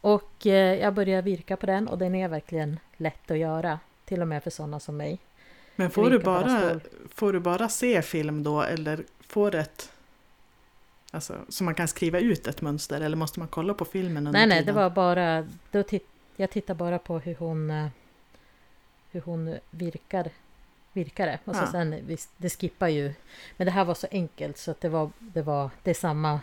Och 0.07 0.47
eh, 0.47 0.75
jag 0.81 0.95
började 0.95 1.23
virka 1.23 1.57
på 1.57 1.67
den 1.67 1.89
och 1.89 1.99
den 1.99 2.15
är 2.15 2.29
verkligen 2.29 2.79
lätt 2.97 3.31
att 3.31 3.39
göra. 3.39 3.79
Till 4.05 4.21
och 4.23 4.29
med 4.29 4.43
för 4.43 4.51
sådana 4.51 4.81
som 4.81 4.97
mig. 4.97 5.19
Men 5.77 5.91
får 5.91 6.11
du, 6.11 6.19
bara 6.19 6.81
får 7.15 7.33
du 7.33 7.41
bara 7.41 7.69
se 7.69 8.03
film 8.03 8.43
då 8.43 8.63
eller 8.63 9.05
får 9.21 9.55
ett... 9.55 9.93
Alltså, 11.11 11.35
så 11.49 11.65
man 11.65 11.75
kan 11.75 11.89
skriva 11.89 12.19
ut 12.21 12.47
ett 12.47 12.61
mönster 12.63 13.01
eller 13.01 13.17
måste 13.17 13.39
man 13.39 13.49
kolla 13.49 13.75
på 13.75 13.85
filmen 13.85 14.27
under 14.27 14.33
Nej, 14.41 14.47
nej, 14.49 14.65
det 14.65 14.73
var 14.73 14.91
bara... 14.91 15.47
Då 15.71 15.83
titt, 15.83 16.07
jag 16.37 16.51
tittar 16.51 16.75
bara 16.75 16.99
på 16.99 17.19
hur 17.19 17.35
hon... 17.35 17.71
eh, 17.71 17.87
Hur 19.11 19.21
hon 19.21 19.57
virkar. 19.71 20.31
Virkar 20.93 21.27
det. 21.27 21.39
Och 21.45 21.55
så 21.57 21.63
Ja. 21.63 21.71
sen, 21.73 21.97
visst, 22.07 22.31
det 22.37 22.51
skippar 22.51 22.89
ju. 22.89 23.13
Men 23.57 23.65
det 23.65 23.71
här 23.71 23.85
var 23.85 23.95
så 23.95 24.07
enkelt 24.11 24.59
så 24.59 24.71
att 24.71 24.81
det 24.81 24.89
var... 24.89 25.11
Det, 25.19 25.43
var, 25.43 25.71
det 25.83 25.95
samma... 25.95 26.41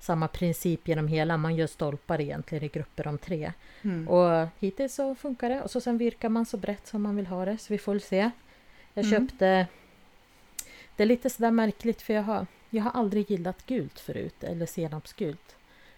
Samma 0.00 0.28
princip 0.28 0.88
genom 0.88 1.08
hela. 1.08 1.36
Man 1.36 1.56
gör 1.56 1.66
stolpar 1.66 2.20
egentligen 2.20 2.64
i 2.64 2.68
grupper 2.68 3.06
om 3.06 3.18
tre. 3.18 3.52
Mm. 3.82 4.08
Och 4.08 4.48
hittills 4.58 4.94
så 4.94 5.14
funkar 5.14 5.48
det. 5.48 5.62
Och 5.62 5.70
så 5.70 5.80
sen 5.80 5.98
virkar 5.98 6.28
man 6.28 6.46
så 6.46 6.56
brett 6.56 6.86
som 6.86 7.02
man 7.02 7.16
vill 7.16 7.26
ha 7.26 7.44
det. 7.44 7.58
Så 7.58 7.72
vi 7.72 7.78
får 7.78 7.92
väl 7.92 8.00
se. 8.00 8.30
Jag 8.94 9.04
Mm. 9.06 9.28
köpte... 9.28 9.66
Det 10.96 11.02
är 11.02 11.06
lite 11.06 11.30
sådär 11.30 11.50
märkligt 11.50 12.02
för 12.02 12.14
jag 12.14 12.22
har, 12.22 12.46
jag 12.70 12.82
har 12.82 12.90
aldrig 12.90 13.30
gillat 13.30 13.66
gult 13.66 14.00
förut. 14.00 14.44
Eller 14.44 14.66
senapsgult. 14.66 15.56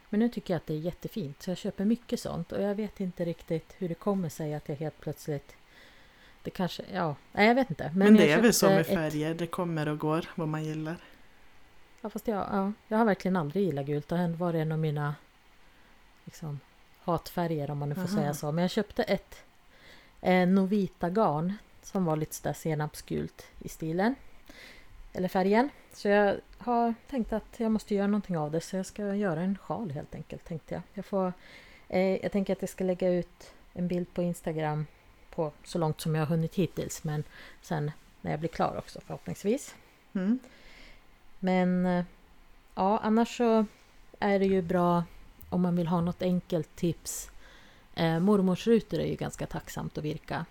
Men 0.09 0.21
nu 0.21 0.29
tycker 0.29 0.55
jag 0.55 0.57
att 0.59 0.67
det 0.67 0.75
är 0.75 0.79
jättefint. 0.79 1.43
Så 1.43 1.51
jag 1.51 1.59
köper 1.59 1.85
mycket 1.85 2.21
sånt. 2.21 2.53
Och 2.53 2.63
jag 2.63 2.75
vet 2.75 3.01
inte 3.01 3.25
riktigt 3.25 3.75
hur 3.79 3.89
det 3.89 3.95
kommer 3.95 4.29
sig 4.29 4.55
att 4.55 4.69
jag 4.69 4.77
helt 4.77 5.01
plötsligt... 5.01 5.53
Det 6.43 6.51
kanske... 6.51 6.83
Ja, 6.93 7.17
nej 7.33 7.47
jag 7.49 7.55
vet 7.55 7.71
inte. 7.71 7.91
Men, 7.95 8.17
det 8.17 8.27
jag 8.27 8.39
är 8.39 8.43
väl 8.43 8.53
så 8.55 8.67
med 8.67 8.81
ett- 8.81 8.87
färger, 8.87 9.35
det 9.35 9.47
kommer 9.47 9.89
och 9.89 9.99
går 9.99 10.25
vad 10.35 10.49
man 10.49 10.65
gillar. 10.65 10.97
Ja, 12.01 12.11
fast 12.11 12.29
jag, 12.29 12.39
ja, 12.53 12.73
jag 12.89 12.99
har 12.99 13.05
verkligen 13.05 13.37
aldrig 13.37 13.65
gillat 13.65 13.87
gult. 13.87 14.09
Det 14.09 14.17
har 14.17 14.29
varit 14.29 14.59
en 14.59 14.73
av 14.73 14.79
mina 14.79 15.15
liksom, 16.25 16.61
hatfärger 17.01 17.71
om 17.71 17.79
man 17.79 17.89
nu 17.89 17.95
får 17.95 18.03
Aha. 18.03 18.17
säga 18.17 18.35
så. 18.35 18.53
Men 18.53 18.63
jag 18.63 18.71
köpte 18.71 19.03
ett 19.03 19.43
eh, 20.21 20.49
Novita-garn 20.49 21.55
som 21.83 22.05
var 22.05 22.17
lite 22.17 22.35
sådär 22.35 22.53
senapsgult 22.53 23.47
i 23.59 23.69
stilen. 23.69 24.15
Eller 25.13 25.29
färgen. 25.29 25.69
Så 25.93 26.09
jag 26.09 26.41
har 26.59 26.95
tänkt 27.11 27.33
att 27.33 27.61
jag 27.61 27.73
måste 27.73 27.95
göra 27.95 28.07
någonting 28.07 28.39
av 28.39 28.51
det. 28.51 28.61
Så 28.61 28.77
jag 28.77 28.87
ska 28.87 29.15
göra 29.15 29.41
en 29.41 29.59
sjal 29.59 29.91
helt 29.91 30.15
enkelt 30.15 30.45
tänkte 30.45 30.75
jag. 30.75 30.83
Jag, 30.95 31.05
får, 31.05 31.33
eh, 31.89 32.17
jag 32.17 32.33
tänker 32.33 32.53
att 32.53 32.63
jag 32.63 32.69
ska 32.69 32.85
lägga 32.85 33.09
ut 33.09 33.53
en 33.73 33.89
bild 33.89 34.15
på 34.15 34.23
Instagram 34.23 34.87
på 35.31 35.53
så 35.65 35.79
långt 35.79 36.01
som 36.01 36.15
jag 36.15 36.23
har 36.23 36.27
hunnit 36.27 36.55
hittills. 36.55 37.05
Men 37.05 37.25
sen 37.63 37.91
när 38.21 38.31
jag 38.31 38.41
blir 38.41 38.51
klar 38.51 38.77
också 38.79 39.01
förhoppningsvis. 39.01 39.75
Mm. 40.13 40.39
Men 41.41 41.87
eh, 41.87 42.05
ja, 42.75 42.99
annars 42.99 43.37
så 43.37 43.67
är 44.19 44.39
det 44.39 44.47
ju 44.47 44.63
bra 44.63 45.05
om 45.49 45.61
man 45.63 45.77
vill 45.77 45.87
ha 45.87 46.01
något 46.01 46.23
enkelt 46.23 46.77
tips. 46.77 47.31
Eh, 47.95 48.21
mormorsrutor 48.21 48.99
är 48.99 49.07
ju 49.07 49.15
ganska 49.15 49.47
tacksamt 49.47 49.99
att 49.99 50.05
virka. 50.05 50.47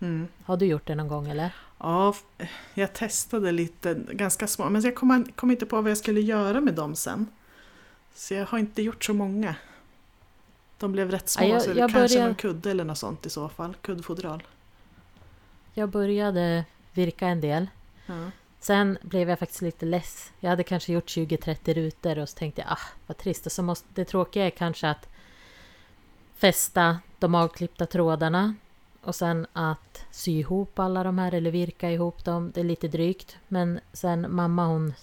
Mm. 0.00 0.28
Har 0.44 0.56
du 0.56 0.66
gjort 0.66 0.86
det 0.86 0.94
någon 0.94 1.08
gång 1.08 1.28
eller? 1.28 1.54
Ja, 1.78 2.14
f- 2.38 2.48
jag 2.74 2.92
testade 2.92 3.52
lite, 3.52 3.94
ganska 4.12 4.46
små, 4.46 4.68
men 4.70 4.82
jag 4.82 4.94
kom, 4.94 5.26
kom 5.36 5.50
inte 5.50 5.66
på 5.66 5.80
vad 5.80 5.90
jag 5.90 5.98
skulle 5.98 6.20
göra 6.20 6.60
med 6.60 6.74
dem 6.74 6.94
sen. 6.94 7.26
Så 8.14 8.34
jag 8.34 8.46
har 8.46 8.58
inte 8.58 8.82
gjort 8.82 9.04
så 9.04 9.14
många. 9.14 9.54
De 10.78 10.92
blev 10.92 11.10
rätt 11.10 11.28
små, 11.28 11.44
Ja, 11.46 11.52
jag- 11.52 11.62
så 11.62 11.72
det 11.72 11.80
jag 11.80 11.90
kanske 11.92 12.24
någon 12.24 12.34
kudde 12.34 12.70
eller 12.70 12.84
något 12.84 12.98
sånt 12.98 13.26
i 13.26 13.30
så 13.30 13.48
fall. 13.48 13.74
Kuddfodral. 13.82 14.42
Jag 15.74 15.88
började 15.88 16.64
virka 16.92 17.26
en 17.26 17.40
del. 17.40 17.66
Ja. 18.06 18.30
Sen 18.66 18.98
blev 19.02 19.28
jag 19.28 19.38
faktiskt 19.38 19.62
lite 19.62 19.86
less. 19.86 20.32
Jag 20.40 20.50
hade 20.50 20.64
kanske 20.64 20.92
gjort 20.92 21.08
20-30 21.08 21.74
rutor 21.74 22.18
och 22.18 22.28
så 22.28 22.38
tänkte 22.38 22.60
jag 22.60 22.70
ah 22.72 22.88
vad 23.06 23.16
trist. 23.16 23.46
Och 23.46 23.52
så 23.52 23.62
måste, 23.62 23.88
det 23.94 24.04
tråkiga 24.04 24.46
är 24.46 24.50
kanske 24.50 24.88
att 24.88 25.08
fästa 26.34 26.98
de 27.18 27.34
avklippta 27.34 27.86
trådarna 27.86 28.54
och 29.02 29.14
sen 29.14 29.46
att 29.52 30.04
sy 30.10 30.38
ihop 30.38 30.78
alla 30.78 31.02
de 31.02 31.18
här 31.18 31.34
eller 31.34 31.50
virka 31.50 31.90
ihop 31.90 32.24
dem. 32.24 32.50
Det 32.54 32.60
är 32.60 32.64
lite 32.64 32.88
drygt. 32.88 33.36
Men 33.48 33.80
sen 33.92 34.26
mamma 34.34 34.66
hon 34.66 34.94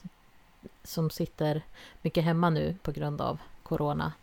som 0.84 1.10
sitter 1.10 1.62
mycket 2.02 2.24
hemma 2.24 2.50
nu 2.50 2.76
på 2.82 2.92
grund 2.92 3.22
av 3.22 3.40
Corona. 3.64 4.14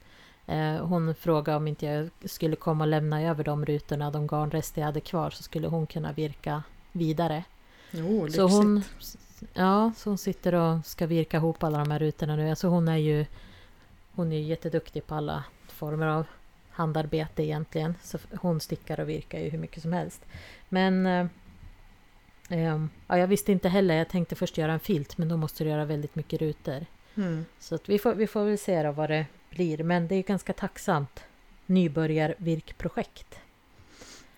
Eh, 0.47 0.87
hon 0.87 1.15
frågade 1.15 1.57
om 1.57 1.69
inte 1.69 1.87
jag 1.87 2.11
skulle 2.25 2.57
komma 2.57 2.85
och 2.85 2.89
lämna 2.89 3.23
över 3.23 3.45
de 3.45 3.65
rutorna, 3.65 4.11
de 4.11 4.27
garnrester 4.27 4.81
jag 4.81 4.87
hade 4.87 5.01
kvar, 5.01 5.31
så 5.31 5.43
skulle 5.43 5.69
hon 5.69 5.87
kunna 5.87 6.13
virka 6.13 6.63
vidare. 6.93 7.45
Lyxigt. 7.91 8.35
Så 8.35 8.49
hon, 8.49 8.83
ja, 9.53 9.93
så 9.97 10.11
hon 10.11 10.19
sitter 10.19 10.55
och 10.55 10.87
ska 10.87 11.07
virka 11.07 11.37
ihop 11.37 11.63
alla 11.63 11.79
de 11.79 11.91
här 11.91 11.99
rutorna 11.99 12.37
nu. 12.37 12.51
Alltså 12.51 12.69
hon 12.69 12.89
är 12.89 12.97
ju 12.97 13.27
hon 14.13 14.33
är 14.33 14.41
jätteduktig 14.41 15.07
på 15.07 15.15
alla 15.15 15.45
former 15.69 16.07
av 16.07 16.27
handarbete 16.71 17.43
egentligen. 17.43 17.95
Så 18.03 18.19
hon 18.41 18.61
stickar 18.61 19.01
och 19.01 19.09
virkar 19.09 19.39
ju 19.39 19.49
hur 19.49 19.59
mycket 19.59 19.83
som 19.83 19.93
helst. 19.93 20.27
Men 20.69 21.07
eh, 21.07 21.27
ehm, 22.49 22.91
ja, 23.07 23.19
jag 23.19 23.27
visste 23.27 23.53
inte 23.53 23.69
heller. 23.69 23.95
Jag 23.95 24.09
tänkte 24.09 24.35
först 24.35 24.59
göra 24.59 24.73
en 24.73 24.81
filt 24.81 25.19
men 25.19 25.29
då 25.29 25.37
måste 25.37 25.65
du 25.65 25.71
göra 25.71 25.85
väldigt 25.85 26.15
mycket 26.15 26.41
rutor. 26.41 26.87
Mm. 27.15 27.45
Så 27.59 27.75
att 27.75 27.89
vi, 27.89 27.99
får, 27.99 28.15
vi 28.15 28.27
får 28.27 28.45
väl 28.45 28.59
se 28.59 28.83
då 28.83 28.93
vad 28.93 29.11
det 29.11 29.27
blir. 29.51 29.83
Men 29.83 30.09
det 30.09 30.15
är 30.15 30.23
ganska 30.23 30.53
tacksamt 30.53 31.25
nybörjarvirkprojekt. 31.67 33.39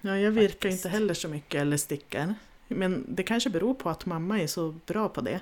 Ja, 0.00 0.18
jag 0.18 0.30
virkar 0.30 0.52
Faktiskt. 0.52 0.84
inte 0.84 0.88
heller 0.88 1.14
så 1.14 1.28
mycket 1.28 1.60
eller 1.60 1.76
stickar. 1.76 2.34
Men 2.74 3.04
det 3.08 3.22
kanske 3.22 3.50
beror 3.50 3.74
på 3.74 3.90
att 3.90 4.06
mamma 4.06 4.40
är 4.40 4.46
så 4.46 4.74
bra 4.86 5.08
på 5.08 5.20
det. 5.20 5.40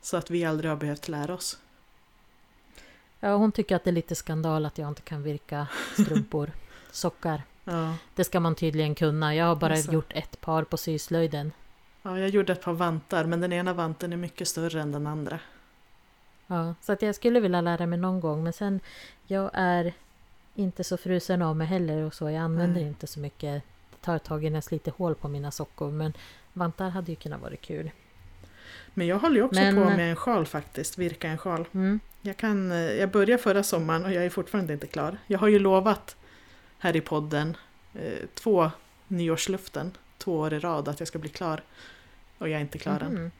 Så 0.00 0.16
att 0.16 0.30
vi 0.30 0.44
aldrig 0.44 0.70
har 0.70 0.76
behövt 0.76 1.08
lära 1.08 1.34
oss. 1.34 1.58
Ja, 3.20 3.36
hon 3.36 3.52
tycker 3.52 3.76
att 3.76 3.84
det 3.84 3.90
är 3.90 3.92
lite 3.92 4.14
skandal 4.14 4.66
att 4.66 4.78
jag 4.78 4.88
inte 4.88 5.02
kan 5.02 5.22
virka 5.22 5.66
strumpor, 5.92 6.50
sockar. 6.90 7.42
Ja. 7.64 7.94
Det 8.14 8.24
ska 8.24 8.40
man 8.40 8.54
tydligen 8.54 8.94
kunna. 8.94 9.34
Jag 9.34 9.44
har 9.44 9.56
bara 9.56 9.76
Jaså? 9.76 9.92
gjort 9.92 10.12
ett 10.12 10.40
par 10.40 10.64
på 10.64 10.76
syslöjden. 10.76 11.52
ja, 12.02 12.18
jag 12.18 12.28
gjorde 12.28 12.52
ett 12.52 12.62
par 12.62 12.72
vantar 12.72 13.24
men 13.24 13.40
den 13.40 13.52
ena 13.52 13.72
vanten 13.72 14.12
är 14.12 14.16
mycket 14.16 14.48
större 14.48 14.80
än 14.80 14.92
den 14.92 15.06
andra. 15.06 15.38
Ja, 16.46 16.74
så 16.80 16.92
att 16.92 17.02
jag 17.02 17.14
skulle 17.14 17.40
vilja 17.40 17.60
lära 17.60 17.86
mig 17.86 17.98
någon 17.98 18.20
gång. 18.20 18.44
Men 18.44 18.52
sen, 18.52 18.80
jag 19.26 19.50
är 19.52 19.92
inte 20.54 20.84
så 20.84 20.96
frusen 20.96 21.42
av 21.42 21.56
mig 21.56 21.66
heller 21.66 22.02
och 22.02 22.14
så. 22.14 22.24
Jag 22.30 22.36
använder 22.42 22.80
Nej. 22.80 22.88
inte 22.88 23.06
så 23.06 23.20
mycket. 23.20 23.62
Tar 24.00 24.18
tag 24.18 24.44
innan 24.44 24.54
jag 24.54 24.64
sliter 24.64 24.92
hål 24.96 25.14
på 25.14 25.28
mina 25.28 25.50
sockor. 25.50 25.90
Men 25.90 26.12
vantar 26.52 26.90
hade 26.90 27.12
ju 27.12 27.16
kunnat 27.16 27.40
vara 27.40 27.56
kul. 27.56 27.90
Men 28.94 29.06
jag 29.06 29.18
håller 29.18 29.36
ju 29.36 29.42
också 29.42 29.60
Men- 29.60 29.74
på 29.76 29.84
med 29.84 30.10
en 30.10 30.16
sjal 30.16 30.46
faktiskt, 30.46 30.98
virka 30.98 31.28
en 31.28 31.38
sjal. 31.38 31.68
Mm. 31.74 32.00
Jag, 32.22 32.36
kan, 32.36 32.72
eh, 32.72 32.78
jag 32.78 33.10
började 33.10 33.42
förra 33.42 33.62
sommaren 33.62 34.04
och 34.04 34.12
jag 34.12 34.24
är 34.24 34.30
fortfarande 34.30 34.72
inte 34.72 34.86
klar. 34.86 35.18
Jag 35.26 35.38
har 35.38 35.48
ju 35.48 35.58
lovat 35.58 36.16
här 36.78 36.96
i 36.96 37.00
podden 37.00 37.56
eh, 37.94 38.12
två 38.34 38.70
nyårsluften, 39.08 39.96
två 40.18 40.38
år 40.38 40.52
i 40.54 40.58
rad, 40.58 40.88
att 40.88 40.98
jag 41.00 41.08
ska 41.08 41.18
bli 41.18 41.30
klar. 41.30 41.62
Och 42.38 42.48
jag 42.48 42.56
är 42.56 42.60
inte 42.60 42.78
klar 42.78 43.00
än. 43.00 43.14
Mhm. 43.14 43.30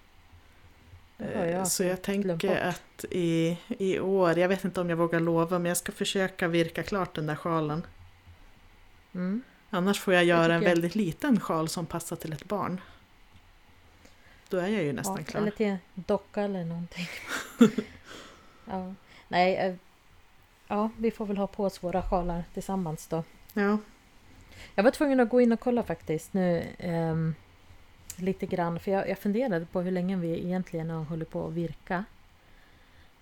Det 1.17 1.37
har 1.39 1.45
Eh, 1.45 1.51
jag 1.51 1.69
Så 1.69 1.85
jag 1.85 2.03
tänker 2.03 2.57
att 2.57 3.05
i, 3.11 3.59
i 3.69 4.01
år, 4.01 4.39
jag 4.39 4.49
vet 4.49 4.65
inte 4.65 4.81
om 4.81 4.91
jag 4.91 4.97
vågar 4.97 5.21
lova, 5.21 5.59
men 5.59 5.69
jag 5.69 5.77
ska 5.77 5.93
försöka 5.93 6.49
virka 6.49 6.83
klart 6.83 7.15
den 7.15 7.27
där 7.27 7.37
sjalen. 7.37 7.87
Mm. 9.15 9.43
Annars 9.71 10.01
får 10.01 10.15
jag 10.15 10.25
göra 10.25 10.55
en 10.55 10.61
tycker 10.61 10.69
jag. 10.69 10.77
väldigt 10.77 10.95
liten 10.95 11.41
sjal 11.41 11.69
som 11.69 11.87
passar 11.87 12.17
till 12.17 12.33
ett 12.33 12.45
barn. 12.45 12.81
Då 14.49 14.57
är 14.57 14.69
jag 14.69 14.83
ju 14.83 14.93
nästan 14.93 15.17
Ja, 15.19 15.25
klar. 15.25 15.41
eller 15.41 15.51
till 15.51 15.67
en 15.67 15.79
docka 15.95 16.43
eller 16.43 16.65
någonting. 16.65 17.07
ja. 18.65 18.95
Nej, 19.29 19.57
eh, 19.57 19.75
ja, 20.69 20.91
vi 20.99 21.11
får 21.11 21.27
väl 21.27 21.37
ha 21.37 21.47
på 21.47 21.65
oss 21.65 21.83
våra 21.83 22.03
sjalar 22.03 22.45
tillsammans 22.55 23.07
då. 23.07 23.25
Ja, 23.53 23.79
Jag 24.75 24.83
var 24.85 24.91
tvungen 24.91 25.21
att 25.21 25.29
gå 25.29 25.41
in 25.41 25.53
och 25.53 25.61
kolla 25.61 25.83
faktiskt 25.83 26.33
nu. 26.33 26.65
ehm, 26.79 27.35
lite 28.17 28.47
grann, 28.47 28.81
för 28.81 28.91
jag, 28.91 29.09
jag 29.09 29.19
funderade 29.19 29.67
på 29.67 29.81
hur 29.81 29.91
länge 29.91 30.17
vi 30.17 30.45
egentligen 30.47 30.91
har 30.91 31.05
hållit 31.05 31.31
på 31.31 31.47
att 31.47 31.53
virka. 31.53 32.05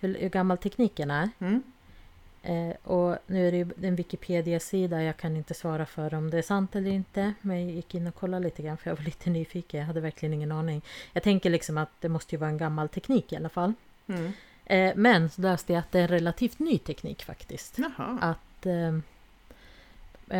Hur, 0.00 0.18
hur 0.18 0.28
gammal 0.28 0.58
tekniken 0.58 1.10
är. 1.10 1.30
mm. 1.38 1.62
Eh, 2.42 2.76
och 2.82 3.18
nu 3.26 3.48
är 3.48 3.52
det 3.52 3.58
ju 3.58 3.68
en 3.82 3.96
Wikipedia-sida, 3.96 5.02
jag 5.02 5.16
kan 5.16 5.36
inte 5.36 5.54
svara 5.54 5.86
för 5.86 6.14
om 6.14 6.30
det 6.30 6.38
är 6.38 6.42
sant 6.42 6.76
eller 6.76 6.90
inte. 6.90 7.32
Men 7.40 7.60
jag 7.60 7.70
gick 7.70 7.94
in 7.94 8.06
och 8.06 8.14
kollade 8.14 8.44
lite 8.44 8.62
grann 8.62 8.76
för 8.76 8.90
jag 8.90 8.96
var 8.96 9.04
lite 9.04 9.30
nyfiken, 9.30 9.80
jag 9.80 9.86
hade 9.86 10.00
verkligen 10.00 10.34
ingen 10.34 10.52
aning. 10.52 10.82
Jag 11.12 11.22
tänker 11.22 11.50
liksom 11.50 11.78
att 11.78 11.90
det 12.00 12.08
måste 12.08 12.34
ju 12.34 12.38
vara 12.38 12.50
en 12.50 12.58
gammal 12.58 12.88
teknik 12.88 13.32
i 13.32 13.36
alla 13.36 13.48
fall. 13.48 13.72
Mm. 14.06 14.32
Eh, 14.64 14.92
men 14.96 15.30
så 15.30 15.42
läste 15.42 15.72
jag 15.72 15.80
att 15.80 15.92
det 15.92 15.98
är 15.98 16.02
en 16.02 16.08
relativt 16.08 16.58
ny 16.58 16.78
teknik 16.78 17.24
faktiskt. 17.24 17.78
Jaha. 17.78 18.18
Att 18.20 18.66
eh, 18.66 18.98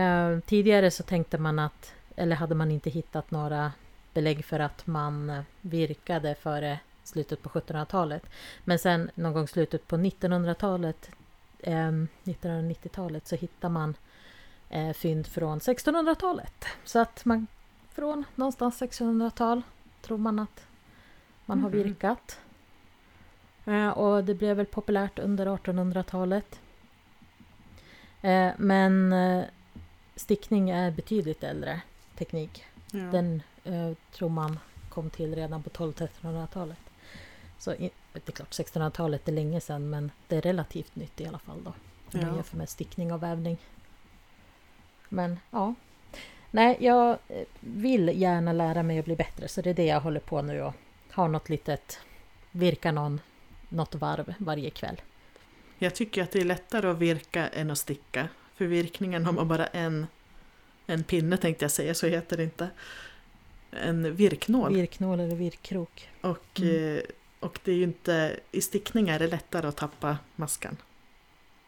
eh, 0.01 0.39
tidigare 0.41 0.91
så 0.91 1.03
tänkte 1.03 1.39
man 1.39 1.59
att, 1.59 1.93
eller 2.17 2.37
hade 2.37 2.55
man 2.55 2.71
inte 2.71 2.91
hittat 2.91 3.31
några 3.31 3.73
belägg 4.15 4.45
för 4.45 4.61
att 4.61 4.87
man 4.87 5.43
virkade 5.61 6.35
före 6.35 6.79
slutet 7.05 7.43
på 7.43 7.49
1700-talet. 7.49 8.23
Men 8.65 8.79
sen 8.79 9.11
någon 9.15 9.33
gång 9.33 9.49
slutet 9.49 9.89
på 9.89 9.97
1900-talet, 9.97 11.11
eh, 11.11 11.15
1990-talet 11.63 13.27
så 13.27 13.37
hittar 13.37 13.69
man 13.69 13.95
eh, 14.71 14.93
fynd 14.93 15.27
från 15.27 15.59
1600-talet. 15.59 16.65
Så 16.85 16.99
att 16.99 17.25
man 17.25 17.47
från 17.91 18.25
någonstans 18.35 18.83
1600-tal 18.83 19.63
tror 20.03 20.19
man 20.19 20.39
att 20.39 20.67
man 21.47 21.61
har 21.63 21.71
Mhm. 21.71 21.83
virkat. 21.83 22.41
Eh, 23.65 23.89
och 23.89 24.25
det 24.25 24.35
blev 24.35 24.57
väl 24.57 24.67
populärt 24.67 25.19
under 25.19 25.47
1800-talet. 25.47 26.61
Eh, 28.23 28.51
men 28.59 29.13
eh, 29.13 29.45
stickning 30.17 30.71
är 30.71 30.91
betydligt 30.91 31.45
äldre 31.45 31.81
teknik. 32.19 32.65
Ja. 32.91 32.99
Den 32.99 33.43
eh, 33.65 33.93
tror 34.13 34.29
man 34.29 34.59
kom 34.89 35.11
till 35.11 35.35
redan 35.35 35.63
på 35.63 35.71
1200-1300-talet. 35.71 36.79
Så 37.59 37.75
det 38.27 38.33
är 38.33 38.37
klart 38.37 38.51
1600-talet 38.51 39.29
är 39.29 39.33
länge 39.33 39.61
sedan 39.61 39.91
men 39.91 40.11
det 40.29 40.37
är 40.37 40.41
relativt 40.43 40.97
nytt 40.97 41.21
i 41.21 41.27
alla 41.27 41.39
fall 41.39 41.65
då. 41.65 41.71
Om 41.71 42.21
man 42.21 42.29
Ja. 42.31 42.35
jämför 42.35 42.57
med 42.57 42.69
stickning 42.69 43.13
och 43.13 43.23
vävning. 43.23 43.59
Men 45.09 45.39
ja. 45.51 45.75
Nej, 46.51 46.77
jag 46.81 47.11
eh, 47.29 47.45
vill 47.61 48.09
gärna 48.21 48.53
lära 48.53 48.83
mig 48.83 48.99
att 48.99 49.05
bli 49.05 49.17
bättre 49.17 49.49
så 49.49 49.63
det 49.63 49.71
är 49.71 49.75
det 49.75 49.85
jag 49.87 50.01
håller 50.01 50.21
på 50.21 50.43
nu 50.43 50.63
och 50.63 50.75
har 51.11 51.29
något 51.29 51.49
litet, 51.49 51.99
virka 52.51 52.93
någon, 52.93 53.21
något 53.69 53.95
varv 53.95 54.35
varje 54.39 54.71
kväll. 54.71 55.01
Jag 55.79 55.95
tycker 55.95 56.23
att 56.23 56.31
det 56.33 56.39
är 56.41 56.45
lättare 56.45 56.89
att 56.91 56.99
virka 56.99 57.49
än 57.49 57.71
att 57.71 57.79
sticka. 57.79 58.29
För 58.55 58.65
virkningen 58.65 59.25
har 59.27 59.33
man 59.33 59.49
bara 59.49 59.67
en, 59.67 60.07
en 60.87 61.05
pinne 61.05 61.37
tänkte 61.37 61.65
jag 61.65 61.73
säga, 61.73 61.95
så 61.95 62.07
heter 62.07 62.37
det 62.37 62.43
inte. 62.45 62.69
En 63.71 64.15
virknål. 64.17 64.75
Virknål 64.75 65.21
eller 65.21 65.37
virkkrok. 65.37 66.09
och, 66.21 66.61
Mm. 66.61 66.97
eh, 66.97 67.03
och 67.41 67.59
det 67.65 67.73
är 67.73 67.77
ju 67.77 67.83
inte, 67.83 68.41
i 68.53 68.61
stickning 68.61 69.09
är 69.09 69.19
det 69.19 69.27
lättare 69.27 69.67
att 69.67 69.77
tappa 69.77 70.19
maskan. 70.37 70.77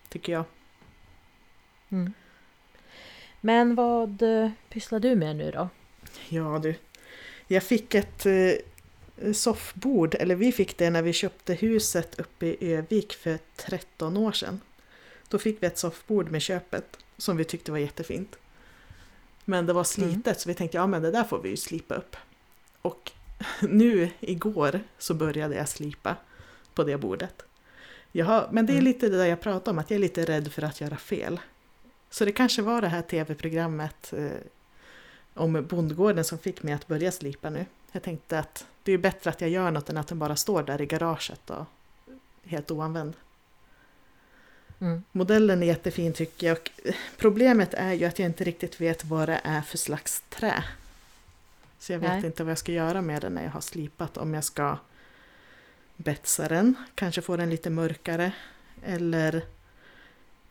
Tycker 0.09 0.33
jag. 0.33 0.45
Mm. 1.89 2.13
Men 3.41 3.75
vad 3.75 4.23
eh, 4.23 4.51
pysslar 4.69 5.01
du 5.01 5.17
med 5.17 5.37
nu 5.37 5.51
då? 5.51 5.69
Ja 6.29 6.59
du. 6.59 6.75
Jag 7.47 7.63
fick 7.63 7.95
ett 7.95 8.27
eh, 8.27 8.53
soffbord, 9.33 10.15
eller 10.15 10.35
vi 10.35 10.53
fick 10.53 10.79
det 10.79 10.91
när 10.91 11.03
vi 11.03 11.13
köpte 11.13 11.55
huset 11.55 12.21
uppe 12.21 12.47
i 12.47 12.73
Övik 12.73 13.13
för 13.13 13.39
13 13.57 14.17
år 14.17 14.33
sedan. 14.33 14.61
Då 15.29 15.39
fick 15.39 15.63
vi 15.63 15.67
ett 15.67 15.79
soffbord 15.79 16.31
med 16.31 16.43
köpet 16.43 16.99
som 17.17 17.37
vi 17.37 17.45
tyckte 17.45 17.73
var 17.73 17.79
jättefint. 17.79 18.37
Men 19.45 19.67
det 19.67 19.73
var 19.73 19.85
slitet 19.85 20.41
så 20.41 20.49
vi 20.49 20.55
tänkte 20.55 20.77
ja 20.77 20.87
men 20.87 21.03
det 21.03 21.11
där 21.11 21.25
får 21.25 21.43
vi 21.43 21.49
ju 21.49 21.57
slipa 21.57 21.95
upp. 21.95 22.17
Och 22.83 23.13
nu 23.61 24.11
igår 24.21 24.81
så 24.99 25.15
började 25.15 25.55
jag 25.55 25.69
slipa 25.69 26.17
på 26.75 26.85
det 26.85 26.97
bordet. 26.97 27.43
Jag 28.13 28.27
har, 28.27 28.49
men 28.53 28.67
det 28.67 28.73
är 28.73 28.75
Mm. 28.75 28.85
lite 28.85 29.09
det 29.09 29.17
där 29.17 29.27
jag 29.27 29.41
pratade 29.41 29.71
om, 29.71 29.79
att 29.79 29.91
jag 29.91 29.97
är 29.97 30.01
lite 30.01 30.25
rädd 30.25 30.53
för 30.53 30.63
att 30.63 30.81
göra 30.81 30.97
fel. 30.97 31.41
Så 32.11 32.25
det 32.25 32.33
kanske 32.33 32.63
var 32.63 32.81
det 32.81 32.89
här 32.89 33.03
tv-programmet 33.03 34.13
eh, 34.13 34.31
om 35.35 35.67
bondgården 35.71 36.25
som 36.25 36.39
fick 36.39 36.63
mig 36.63 36.75
att 36.75 36.87
börja 36.87 37.13
slipa 37.13 37.51
nu. 37.51 37.67
Jag 37.93 38.03
tänkte 38.03 38.39
att 38.39 38.67
det 38.83 38.93
är 38.93 38.99
bättre 38.99 39.31
att 39.31 39.41
jag 39.41 39.51
gör 39.51 39.71
något 39.71 39.91
än 39.91 39.97
att 39.97 40.09
den 40.09 40.19
bara 40.19 40.37
står 40.37 40.63
där 40.63 40.81
i 40.81 40.87
garaget 40.87 41.51
och 41.51 41.65
helt 42.45 42.71
oanvänd. 42.71 43.17
Mm. 44.81 45.05
Modellen 45.13 45.63
är 45.63 45.67
jättefin 45.67 46.13
tycker 46.13 46.47
jag 46.47 46.59
problemet 47.17 47.75
är 47.75 47.93
ju 47.93 48.05
att 48.05 48.19
jag 48.19 48.27
inte 48.27 48.45
riktigt 48.45 48.81
vet 48.81 49.05
vad 49.05 49.29
det 49.29 49.41
är 49.45 49.63
för 49.63 49.79
slags 49.79 50.23
trä. 50.29 50.65
Så 51.81 51.93
jag 51.93 51.99
vet 51.99 52.11
Nej. 52.11 52.27
inte 52.27 52.45
vad 52.45 52.51
jag 52.51 52.59
ska 52.59 52.73
göra 52.73 53.03
med 53.03 53.23
den 53.23 53.35
när 53.35 53.45
jag 53.45 53.51
har 53.51 53.61
slipat. 53.61 54.17
Om 54.17 54.35
jag 54.35 54.45
ska 54.45 54.79
betsa 55.97 56.49
den, 56.49 56.75
kanske 56.95 57.23
få 57.23 57.37
den 57.37 57.51
lite 57.51 57.71
mörkare. 57.71 58.33
Eller 58.83 59.45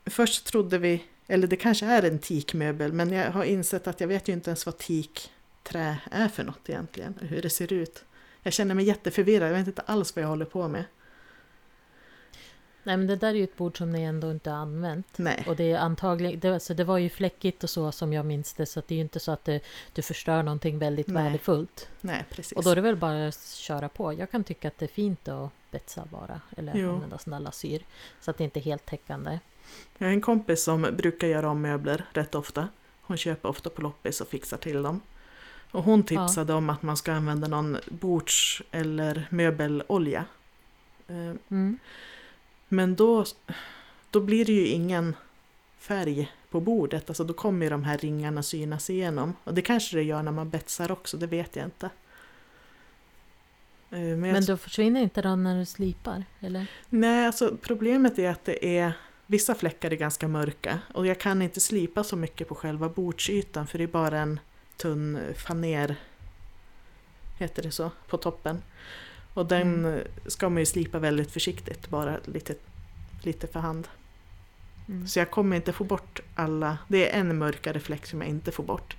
först 0.06 0.46
trodde 0.46 0.78
vi, 0.78 1.04
eller 1.28 1.48
det 1.48 1.56
kanske 1.56 1.86
är 1.86 2.04
en 2.04 2.20
teakmöbel, 2.20 2.94
men 2.94 3.12
jag 3.12 3.32
har 3.32 3.44
insett 3.44 3.88
att 3.88 4.02
jag 4.02 4.08
vet 4.08 4.28
ju 4.28 4.34
inte 4.34 4.50
ens 4.50 4.66
vad 4.66 4.78
teakträ 4.78 5.98
är 6.12 6.28
för 6.28 6.44
något 6.44 6.70
egentligen, 6.70 7.16
hur 7.22 7.42
det 7.42 7.50
ser 7.50 7.74
ut. 7.74 8.04
Jag 8.44 8.54
känner 8.54 8.76
mig 8.76 8.86
jätteförvirrad, 8.86 9.50
jag 9.50 9.58
vet 9.58 9.68
inte 9.68 9.82
alls 9.82 10.16
vad 10.16 10.24
jag 10.24 10.30
håller 10.30 10.46
på 10.46 10.68
med. 10.68 10.84
Nej 12.84 12.98
men 12.98 13.08
det 13.08 13.16
där 13.16 13.28
är 13.30 13.34
ju 13.34 13.44
ett 13.44 13.58
bord 13.58 13.78
som 13.78 13.92
ni 13.92 14.02
ändå 14.02 14.32
inte 14.32 14.50
har 14.50 14.58
använt. 14.58 15.18
Nej. 15.18 15.46
Och 15.48 15.56
det 15.56 15.72
är 15.72 15.78
antagligen, 15.78 16.40
det, 16.40 16.54
alltså 16.54 16.74
det 16.74 16.84
var 16.84 16.98
ju 16.98 17.10
fläckigt 17.10 17.64
och 17.64 17.70
så 17.70 17.92
som 17.92 18.14
jag 18.14 18.26
minns 18.26 18.54
det. 18.54 18.66
Så 18.66 18.82
det 18.88 18.94
är 18.94 18.96
ju 18.96 19.02
inte 19.02 19.20
så 19.20 19.32
att 19.32 19.46
det, 19.46 19.64
du 19.94 20.02
förstör 20.02 20.44
någonting 20.44 20.80
väldigt 20.80 21.08
Nej. 21.08 21.24
värdefullt. 21.24 21.90
Nej, 22.02 22.26
precis. 22.30 22.52
Och 22.58 22.64
då 22.64 22.70
är 22.70 22.76
det 22.76 22.82
väl 22.82 22.96
bara 22.96 23.28
att 23.28 23.40
köra 23.42 23.90
på. 23.90 24.14
Jag 24.14 24.32
kan 24.32 24.44
tycka 24.44 24.68
att 24.68 24.78
det 24.78 24.86
är 24.86 24.88
fint 24.88 25.28
att 25.28 25.50
betsa 25.72 26.04
bara. 26.12 26.42
Eller 26.58 26.76
Jo. 26.76 26.94
använda 26.94 27.18
där 27.26 27.40
lasyr. 27.40 27.82
Så 28.22 28.32
att 28.32 28.38
det 28.38 28.44
inte 28.44 28.60
är 28.60 28.62
helt 28.62 28.86
täckande. 28.86 29.40
Jag 29.98 30.08
har 30.08 30.14
en 30.14 30.22
kompis 30.22 30.64
som 30.64 30.82
brukar 30.82 31.28
göra 31.28 31.50
om 31.50 31.62
möbler 31.62 32.06
rätt 32.14 32.36
ofta. 32.36 32.68
Hon 33.02 33.18
köper 33.18 33.50
ofta 33.50 33.70
på 33.70 33.82
loppis 33.82 34.22
och 34.22 34.28
fixar 34.28 34.58
till 34.58 34.84
dem. 34.84 35.02
Och 35.72 35.84
hon 35.84 36.04
tipsade 36.04 36.54
om 36.54 36.70
att 36.70 36.82
man 36.82 36.98
ska 36.98 37.14
använda 37.14 37.48
någon 37.48 37.78
bords 37.90 38.62
eller 38.72 39.28
möbelolja. 39.30 40.26
Eh, 41.08 41.16
Mm. 41.50 41.80
Men 42.70 42.96
då, 42.96 43.26
då 44.10 44.20
blir 44.20 44.46
det 44.46 44.52
ju 44.52 44.68
ingen 44.68 45.16
färg 45.78 46.32
på 46.50 46.60
bordet. 46.60 47.10
Alltså 47.10 47.24
då 47.24 47.34
kommer 47.34 47.66
ju 47.66 47.70
de 47.70 47.84
här 47.84 47.98
ringarna 47.98 48.44
synas 48.44 48.90
igenom. 48.90 49.36
Och 49.44 49.54
det 49.54 49.62
kanske 49.62 49.98
det 49.98 50.04
gör 50.04 50.24
när 50.24 50.32
man 50.32 50.50
betsar 50.50 50.92
också, 50.92 51.18
det 51.18 51.28
vet 51.28 51.56
jag 51.56 51.66
inte. 51.66 51.90
Eh, 53.92 54.00
Men, 54.00 54.20
Men 54.20 54.46
då 54.46 54.58
försvinner 54.58 55.02
inte 55.02 55.22
den 55.22 55.44
när 55.44 55.60
du 55.60 55.66
slipar? 55.66 56.24
Eller? 56.40 56.68
Nej, 56.90 57.26
alltså 57.26 57.58
problemet 57.62 58.20
är 58.20 58.30
att 58.30 58.46
det 58.46 58.78
är 58.78 58.94
vissa 59.26 59.56
fläckar 59.56 59.92
är 59.92 59.96
ganska 59.96 60.28
mörka 60.28 60.80
och 60.94 61.08
jag 61.08 61.20
kan 61.20 61.42
inte 61.42 61.60
slipa 61.60 62.04
så 62.04 62.16
mycket 62.16 62.48
på 62.48 62.56
själva 62.56 62.90
bordsytan 62.90 63.68
för 63.68 63.78
det 63.78 63.84
är 63.84 63.88
bara 63.88 64.20
en 64.20 64.40
tunn 64.78 65.20
faner, 65.36 65.96
heter 67.38 67.64
det 67.64 67.72
så, 67.72 67.92
på 68.08 68.18
toppen. 68.18 68.62
Och 69.40 69.46
den 69.46 69.86
Mm. 69.86 70.08
ska 70.26 70.50
man 70.50 70.60
ju 70.62 70.66
slipa 70.66 71.00
väldigt 71.00 71.32
försiktigt, 71.32 71.90
bara 71.90 72.18
lite, 72.26 72.56
lite 73.24 73.48
för 73.48 73.60
hand. 73.60 73.88
Mm. 74.88 75.08
Så 75.08 75.20
jag 75.20 75.32
kommer 75.32 75.56
inte 75.56 75.74
få 75.74 75.84
bort 75.84 76.20
alla, 76.36 76.78
det 76.88 77.10
är 77.16 77.20
en 77.20 77.38
mörkare 77.38 77.80
fläck 77.80 78.06
som 78.06 78.22
jag 78.22 78.30
inte 78.30 78.52
får 78.52 78.64
bort. 78.64 78.98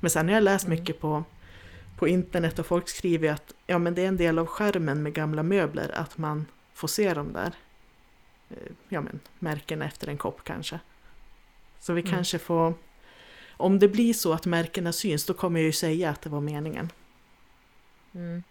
Men 0.00 0.10
sen 0.10 0.28
har 0.28 0.34
jag 0.34 0.42
läst 0.42 0.66
Mm. 0.66 0.78
mycket 0.78 1.00
på, 1.00 1.24
på 1.98 2.08
internet 2.08 2.58
och 2.58 2.66
folk 2.66 2.88
skriver 2.88 3.32
att 3.32 3.54
ja, 3.66 3.78
men 3.78 3.94
det 3.94 4.02
är 4.02 4.08
en 4.08 4.16
del 4.16 4.38
av 4.38 4.46
skärmen 4.46 5.02
med 5.02 5.12
gamla 5.12 5.42
möbler 5.42 5.90
att 5.94 6.18
man 6.18 6.46
får 6.74 6.88
se 6.88 7.14
de 7.14 7.32
där 7.32 7.52
eh, 8.50 8.56
ja, 8.88 9.00
men, 9.00 9.20
märkena 9.38 9.84
efter 9.84 10.08
en 10.08 10.18
kopp 10.18 10.44
kanske. 10.44 10.80
Så 11.80 11.92
vi 11.92 12.00
Mm. 12.00 12.12
kanske 12.12 12.38
får, 12.38 12.74
om 13.56 13.78
det 13.78 13.88
blir 13.88 14.14
så 14.14 14.32
att 14.32 14.46
märkena 14.46 14.92
syns 14.92 15.24
då 15.26 15.34
kommer 15.34 15.60
jag 15.60 15.66
ju 15.66 15.72
säga 15.72 16.10
att 16.10 16.22
det 16.22 16.30
var 16.30 16.40
meningen. 16.40 16.90
Mm. 18.14 18.42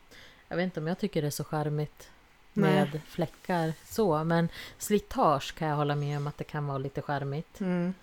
Jag 0.50 0.58
vet 0.58 0.64
inte 0.64 0.80
om 0.80 0.88
jag 0.88 1.00
tycker 1.00 1.22
det 1.22 1.28
är 1.28 1.32
så 1.32 1.44
charmigt 1.44 2.10
Nej. 2.54 2.74
med 2.74 3.02
fläckar 3.08 3.74
så. 3.86 4.24
Men 4.24 4.50
slitage 4.78 5.56
kan 5.56 5.68
jag 5.68 5.76
hålla 5.76 5.96
med 5.96 6.18
om 6.18 6.28
att 6.28 6.38
det 6.38 6.44
kan 6.44 6.68
vara 6.68 6.78
lite 6.78 7.02
charmigt. 7.02 7.60
Mm. 7.62 7.94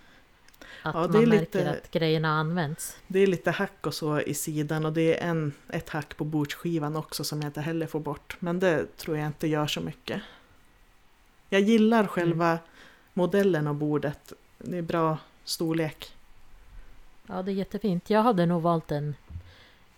Att 0.83 0.95
Ja, 0.95 1.01
man 1.09 1.23
är 1.23 1.27
märker 1.27 1.41
lite- 1.41 1.71
att 1.71 1.91
grejerna 1.91 2.29
används. 2.29 2.97
Det 3.07 3.19
är 3.19 3.27
lite 3.27 3.51
hack 3.51 3.87
och 3.87 3.95
så 3.95 4.21
i 4.21 4.35
sidan 4.35 4.87
och 4.87 4.93
det 4.93 5.21
är 5.23 5.29
en, 5.31 5.53
ett 5.69 5.89
hack 5.89 6.17
på 6.17 6.25
bordsskivan 6.25 6.97
också 6.97 7.25
som 7.25 7.41
jag 7.43 7.49
inte 7.49 7.61
heller 7.61 7.87
får 7.87 8.01
bort. 8.01 8.37
Men 8.39 8.61
det 8.61 8.97
tror 8.97 9.17
jag 9.19 9.27
inte 9.27 9.47
gör 9.47 9.67
så 9.67 9.81
mycket. 9.81 10.23
Jag 11.49 11.61
gillar 11.61 12.07
själva 12.07 12.59
modellen 13.13 13.67
av 13.67 13.75
bordet. 13.75 14.33
Det 14.59 14.77
är 14.79 14.83
bra 14.83 15.19
storlek. 15.45 16.13
Ja, 17.27 17.43
det 17.43 17.51
är 17.53 17.55
jättefint. 17.55 18.11
Jag 18.11 18.23
hade 18.23 18.47
nog 18.47 18.63
valt 18.63 18.91
en 18.91 19.15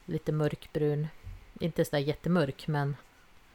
lite 0.04 0.32
mörkbrun. 0.32 1.08
Inte 1.58 1.84
sådär 1.84 1.98
jättemörk, 1.98 2.68
men 2.68 2.96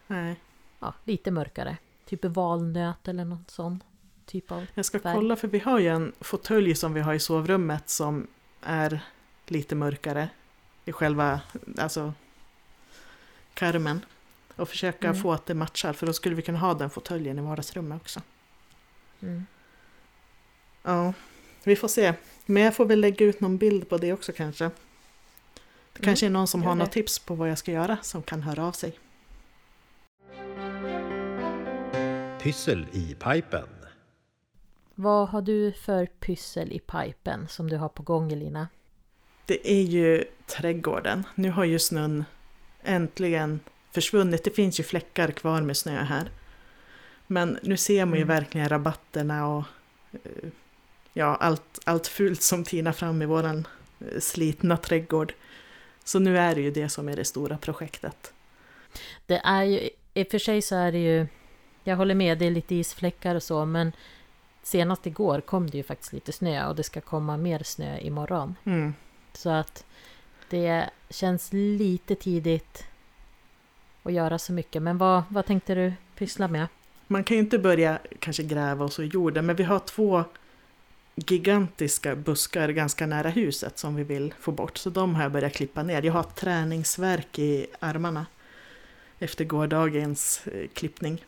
Nej. 0.06 0.40
ja, 0.80 0.94
lite 1.04 1.30
mörkare. 1.30 1.76
Typ 2.04 2.24
valnöt 2.24 3.08
eller 3.08 3.24
någon 3.24 3.44
sån 3.48 3.82
typ 4.26 4.50
av. 4.52 4.66
Jag 4.74 4.84
ska 4.84 5.00
Färg. 5.00 5.14
kolla 5.14 5.36
för 5.36 5.48
vi 5.48 5.58
har 5.58 5.78
ju 5.78 5.88
en 5.88 6.12
fåtölj 6.20 6.74
som 6.74 6.94
vi 6.94 7.00
har 7.00 7.14
i 7.14 7.18
sovrummet 7.20 7.88
som 7.88 8.26
är 8.60 9.00
lite 9.46 9.74
mörkare 9.74 10.28
i 10.84 10.92
själva 10.92 11.40
alltså, 11.78 12.12
karmen. 13.54 14.04
Och 14.56 14.68
försöka 14.68 15.08
Mm. 15.08 15.22
få 15.22 15.32
att 15.32 15.46
det 15.46 15.54
matchar 15.54 15.92
för 15.92 16.06
då 16.06 16.12
skulle 16.12 16.34
vi 16.34 16.42
kunna 16.42 16.58
ha 16.58 16.74
den 16.74 16.90
fåtöljen 16.90 17.38
i 17.38 17.42
vardagsrummet 17.42 18.00
också. 18.02 18.20
Mm. 19.20 19.46
Ja, 20.82 21.12
vi 21.64 21.76
får 21.76 21.88
se. 21.88 22.14
Men 22.46 22.62
jag 22.62 22.76
får 22.76 22.84
väl 22.86 23.00
lägga 23.00 23.26
ut 23.26 23.40
någon 23.40 23.58
bild 23.58 23.88
på 23.88 23.98
det 23.98 24.12
också 24.12 24.32
kanske. 24.32 24.70
Det 25.94 26.00
Mm, 26.00 26.04
kanske 26.04 26.26
är 26.26 26.30
någon 26.30 26.46
som 26.46 26.62
har 26.62 26.74
något 26.74 26.92
tips 26.92 27.18
på 27.18 27.34
vad 27.34 27.50
jag 27.50 27.58
ska 27.58 27.72
göra 27.72 27.96
som 28.02 28.22
kan 28.22 28.42
höra 28.42 28.66
av 28.66 28.72
sig. 28.72 28.98
Pyssel 32.42 32.86
i 32.92 33.14
pipen. 33.14 33.68
Vad 34.94 35.28
har 35.28 35.42
du 35.42 35.72
för 35.72 36.06
pyssel 36.06 36.72
i 36.72 36.78
pipen 36.78 37.48
som 37.48 37.70
du 37.70 37.76
har 37.76 37.88
på 37.88 38.02
gång 38.02 38.32
Elina? 38.32 38.68
Det 39.46 39.70
är 39.72 39.82
ju 39.82 40.24
trädgården. 40.46 41.24
Nu 41.34 41.50
har 41.50 41.64
ju 41.64 41.78
snön 41.78 42.24
äntligen 42.82 43.60
försvunnit. 43.92 44.44
Det 44.44 44.50
finns 44.50 44.80
ju 44.80 44.84
fläckar 44.84 45.30
kvar 45.30 45.60
med 45.60 45.76
snö 45.76 46.02
här. 46.02 46.30
Men 47.26 47.58
nu 47.62 47.76
ser 47.76 48.04
man 48.04 48.18
ju 48.18 48.22
Mm. 48.22 48.36
verkligen 48.36 48.68
rabatterna 48.68 49.46
och 49.48 49.64
eh, 50.12 50.48
ja, 51.12 51.36
allt, 51.36 51.78
allt 51.84 52.06
fult 52.06 52.42
som 52.42 52.64
tinar 52.64 52.92
fram 52.92 53.22
i 53.22 53.26
våran 53.26 53.66
eh, 54.00 54.20
slitna 54.20 54.76
trädgård. 54.76 55.34
Så 56.04 56.18
nu 56.18 56.38
är 56.38 56.54
det 56.54 56.60
ju 56.60 56.70
det 56.70 56.88
som 56.88 57.08
är 57.08 57.16
det 57.16 57.24
stora 57.24 57.56
projektet. 57.56 58.32
Det 59.26 59.40
är 59.44 59.62
ju, 59.62 59.90
i 60.14 60.22
och 60.22 60.28
för 60.30 60.38
sig 60.38 60.62
så 60.62 60.76
är 60.76 60.92
det 60.92 60.98
ju, 60.98 61.26
jag 61.84 61.96
håller 61.96 62.14
med, 62.14 62.38
det 62.38 62.46
är 62.46 62.50
lite 62.50 62.74
isfläckar 62.74 63.34
och 63.34 63.42
så, 63.42 63.64
men 63.64 63.92
senast 64.62 65.06
igår 65.06 65.40
kom 65.40 65.70
det 65.70 65.76
ju 65.76 65.82
faktiskt 65.82 66.12
lite 66.12 66.32
snö 66.32 66.66
och 66.68 66.76
det 66.76 66.82
ska 66.82 67.00
komma 67.00 67.36
mer 67.36 67.62
snö 67.62 67.98
imorgon. 67.98 68.54
Mm. 68.64 68.94
Så 69.32 69.50
att 69.50 69.84
det 70.50 70.90
känns 71.10 71.52
lite 71.52 72.14
tidigt 72.14 72.86
att 74.02 74.12
göra 74.12 74.38
så 74.38 74.52
mycket. 74.52 74.82
Men 74.82 74.98
vad, 74.98 75.22
vad 75.28 75.46
tänkte 75.46 75.74
du 75.74 75.92
pyssla 76.16 76.48
med? 76.48 76.66
Man 77.06 77.24
kan 77.24 77.36
ju 77.36 77.42
inte 77.42 77.58
börja 77.58 77.98
kanske 78.18 78.42
gräva 78.42 78.84
och 78.84 78.92
så 78.92 79.02
i 79.02 79.06
jorden, 79.06 79.46
men 79.46 79.56
vi 79.56 79.64
har 79.64 79.78
två 79.78 80.24
gigantiska 81.16 82.16
buskar 82.16 82.68
ganska 82.68 83.06
nära 83.06 83.28
huset 83.28 83.78
som 83.78 83.94
vi 83.96 84.04
vill 84.04 84.34
få 84.40 84.52
bort. 84.52 84.76
Så 84.78 84.90
de 84.90 85.14
har 85.14 85.22
jag 85.22 85.32
börjat 85.32 85.52
klippa 85.52 85.82
ner. 85.82 86.02
Jag 86.02 86.12
har 86.12 86.22
träningsverk 86.22 87.38
i 87.38 87.66
armarna 87.80 88.26
efter 89.18 89.44
gårdagens 89.44 90.46
eh, 90.46 90.68
klippning. 90.68 91.24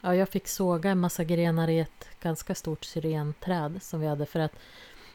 Ja, 0.00 0.14
jag 0.14 0.28
fick 0.28 0.48
såga 0.48 0.90
en 0.90 0.98
massa 1.00 1.24
grenar 1.24 1.68
i 1.68 1.78
ett 1.78 2.08
ganska 2.22 2.54
stort 2.54 2.84
syrenträd 2.84 3.78
som 3.82 4.00
vi 4.00 4.06
hade 4.06 4.26
för 4.26 4.40
att 4.40 4.52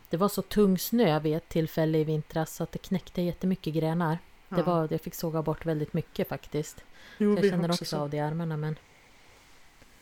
det 0.10 0.18
var 0.18 0.30
så 0.30 0.42
tung 0.42 0.78
snö 0.80 1.20
vid 1.20 1.36
ett 1.36 1.50
tillfälle 1.50 1.98
i 1.98 2.04
vintras 2.04 2.56
så 2.56 2.64
att 2.64 2.72
det 2.72 2.80
knäckte 2.80 3.22
jättemycket 3.22 3.74
grenar. 3.74 4.18
Det 4.50 4.56
Ja. 4.60 4.64
var, 4.64 4.88
jag 4.92 5.02
fick 5.02 5.16
såga 5.16 5.42
bort 5.42 5.66
väldigt 5.66 5.94
mycket 5.94 6.30
faktiskt. 6.30 6.84
jo, 7.18 7.36
jag 7.36 7.50
känner 7.50 7.70
också, 7.72 7.86
så. 7.86 7.98
av 7.98 8.10
det 8.10 8.18
i 8.18 8.20
armarna 8.20 8.58
men 8.58 8.76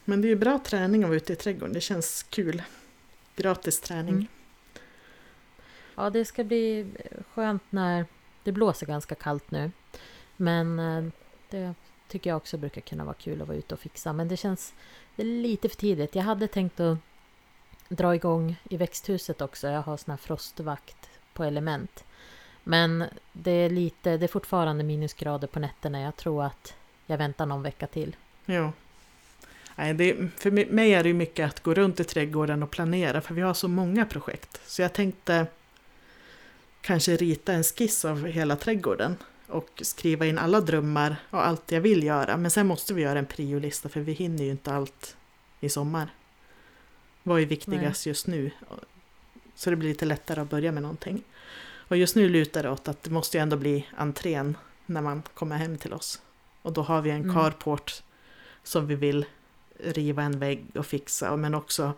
Men 0.06 0.22
det 0.22 0.28
är 0.28 0.30
ju 0.30 0.36
bra 0.36 0.60
träning 0.66 1.04
att 1.04 1.10
vara 1.10 1.18
ute 1.18 1.34
i 1.34 1.36
trädgården. 1.36 1.74
Det 1.74 1.82
känns 1.82 2.24
kul. 2.24 2.62
Gratis 3.36 3.80
träning. 3.80 4.14
Mm. 4.14 4.28
Ja, 5.96 6.10
det 6.10 6.26
ska 6.26 6.44
bli 6.44 6.88
skönt 7.34 7.64
när 7.70 8.06
det 8.44 8.52
blåser 8.52 8.86
ganska 8.86 9.16
kallt 9.16 9.52
nu. 9.52 9.72
Men 10.38 10.80
eh, 10.80 11.04
det 11.50 11.74
tycker 12.08 12.30
jag 12.30 12.38
också 12.38 12.58
brukar 12.58 12.82
kunna 12.82 13.04
vara 13.04 13.14
kul 13.14 13.42
att 13.42 13.48
vara 13.48 13.58
ute 13.58 13.74
och 13.74 13.80
fixa. 13.80 14.14
Men 14.14 14.28
det 14.28 14.38
känns 14.38 14.74
det 15.16 15.24
lite 15.24 15.70
för 15.70 15.78
tidigt. 15.78 16.16
Jag 16.16 16.24
hade 16.24 16.48
tänkt 16.48 16.80
att 16.80 16.98
dra 17.90 18.16
igång 18.16 18.56
i 18.70 18.78
växthuset 18.78 19.42
också. 19.42 19.68
Jag 19.68 19.82
har 19.82 19.98
sån 19.98 20.12
här 20.12 20.18
frostvakt 20.18 21.10
på 21.34 21.44
element. 21.44 22.04
Men 22.64 23.04
det 23.34 23.52
är 23.52 23.70
lite, 23.70 24.18
det 24.18 24.26
är 24.26 24.28
fortfarande 24.28 24.84
minusgrader 24.84 25.48
på 25.48 25.60
nätterna. 25.60 26.02
Jag 26.02 26.16
tror 26.16 26.44
att 26.44 26.76
jag 27.06 27.18
väntar 27.18 27.46
någon 27.46 27.64
vecka 27.64 27.88
till. 27.88 28.16
Ja. 28.46 28.72
Nej, 29.76 29.94
det, 29.94 30.16
för 30.38 30.52
mig 30.52 30.94
är 30.94 31.04
det 31.04 31.14
mycket 31.14 31.48
att 31.50 31.60
gå 31.64 31.74
runt 31.74 32.00
i 32.00 32.04
trädgården 32.04 32.64
och 32.64 32.72
planera 32.72 33.22
för 33.22 33.34
vi 33.34 33.42
har 33.42 33.54
så 33.54 33.68
många 33.68 34.06
projekt. 34.06 34.62
Så 34.66 34.82
jag 34.82 34.94
tänkte 34.94 35.48
kanske 36.82 37.16
rita 37.18 37.54
en 37.54 37.64
skiss 37.64 38.06
av 38.06 38.26
hela 38.26 38.56
trädgården 38.56 39.16
och 39.48 39.70
skriva 39.82 40.26
in 40.26 40.38
alla 40.38 40.62
drömmar 40.62 41.16
och 41.30 41.48
allt 41.48 41.72
jag 41.72 41.82
vill 41.82 42.04
göra. 42.04 42.38
Men 42.38 42.52
sen 42.52 42.68
måste 42.68 42.94
vi 42.94 43.02
göra 43.02 43.20
en 43.20 43.26
priolista 43.26 43.90
för 43.90 44.00
vi 44.00 44.12
hinner 44.12 44.44
ju 44.44 44.52
inte 44.52 44.74
allt 44.74 45.16
i 45.60 45.70
sommar. 45.70 46.08
Vad 47.24 47.42
är 47.42 47.46
viktigast 47.46 48.06
just 48.06 48.28
nu? 48.28 48.52
Så 49.56 49.70
det 49.70 49.76
blir 49.76 49.90
lite 49.90 50.06
lättare 50.06 50.42
att 50.42 50.50
börja 50.50 50.72
med 50.72 50.82
någonting. 50.84 51.24
Och 51.88 51.98
just 51.98 52.16
nu 52.16 52.30
lutar 52.30 52.64
det 52.64 52.70
åt 52.70 52.88
att 52.88 53.04
det 53.04 53.10
måste 53.10 53.38
ju 53.38 53.42
ändå 53.42 53.58
bli 53.58 53.88
entrén 53.98 54.58
när 54.86 55.02
man 55.02 55.24
kommer 55.34 55.58
hem 55.58 55.78
till 55.78 55.94
oss. 55.94 56.22
Och 56.62 56.74
då 56.74 56.82
har 56.82 57.02
vi 57.02 57.10
en 57.10 57.22
Mm. 57.22 57.36
carport 57.36 58.04
som 58.64 58.88
vi 58.88 58.96
vill 58.96 59.26
riva 59.86 60.24
en 60.24 60.40
vägg 60.40 60.66
och 60.76 60.86
fixa, 60.86 61.36
men 61.36 61.56
också 61.56 61.94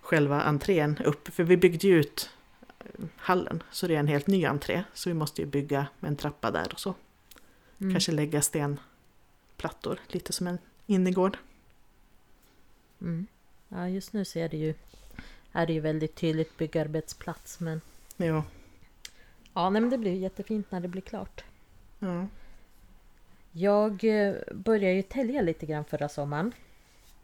själva 0.00 0.42
entrén 0.42 0.98
upp. 1.04 1.28
För 1.28 1.44
vi 1.44 1.56
byggde 1.56 1.86
ju 1.86 2.00
ut 2.00 2.30
eh, 2.78 3.04
hallen, 3.16 3.62
så 3.70 3.86
det 3.86 3.94
är 3.94 4.00
en 4.00 4.06
helt 4.06 4.26
ny 4.26 4.44
entré. 4.44 4.84
Så 4.94 5.10
vi 5.10 5.14
måste 5.14 5.42
ju 5.42 5.46
bygga 5.46 5.86
en 6.00 6.16
trappa 6.16 6.50
där 6.50 6.68
och 6.72 6.80
så. 6.80 6.94
Mm. 7.80 7.94
Kanske 7.94 8.12
lägga 8.12 8.42
stenplattor, 8.42 10.00
lite 10.08 10.32
som 10.32 10.46
en 10.46 10.58
innergård. 10.86 11.36
Mm. 13.00 13.26
Ja, 13.68 13.88
just 13.88 14.12
nu 14.12 14.24
ser 14.24 14.48
det 14.48 14.56
ju, 14.56 14.74
är 15.52 15.66
det 15.66 15.72
ju 15.72 15.80
väldigt 15.80 16.14
tydligt 16.14 16.56
byggarbetsplats. 16.56 17.60
Men 17.60 17.80
Jo. 18.16 18.42
ja, 19.54 19.70
nej, 19.70 19.80
men 19.80 19.90
det 19.90 19.98
blir 19.98 20.12
jättefint 20.12 20.70
när 20.70 20.80
det 20.80 20.88
blir 20.88 21.02
klart. 21.02 21.44
Ja. 21.98 22.26
Jag 23.52 24.04
eh, 24.04 24.34
började 24.54 24.94
ju 24.94 25.02
tälja 25.02 25.42
lite 25.42 25.66
grann 25.66 25.84
förra 25.84 26.08
sommaren. 26.08 26.52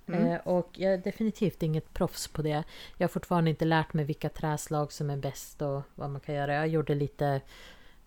Mm. 0.06 0.26
Eh, 0.26 0.40
och 0.44 0.70
jag 0.72 0.92
är 0.92 0.98
definitivt 0.98 1.62
inget 1.62 1.94
proffs 1.94 2.28
på 2.28 2.42
det. 2.42 2.64
Jag 2.96 3.04
har 3.04 3.12
fortfarande 3.12 3.50
inte 3.50 3.64
lärt 3.64 3.92
mig 3.92 4.04
vilka 4.04 4.28
träslag 4.28 4.92
som 4.92 5.10
är 5.10 5.16
bäst 5.16 5.62
och 5.62 5.82
vad 5.94 6.10
man 6.10 6.20
kan 6.20 6.34
göra. 6.34 6.54
Jag 6.54 6.68
gjorde 6.68 6.94
lite 6.94 7.40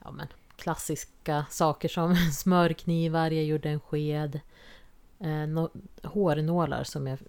ja, 0.03 0.11
men, 0.11 0.27
klassiska 0.55 1.45
saker 1.49 1.89
som 1.89 2.15
smörknivar, 2.33 3.31
jag 3.31 3.45
gjorde 3.45 3.69
en 3.69 3.79
sked. 3.79 4.39
Eh, 5.19 5.47
no, 5.47 5.69
hårnålar 6.03 6.83
som 6.83 7.07
jag 7.07 7.19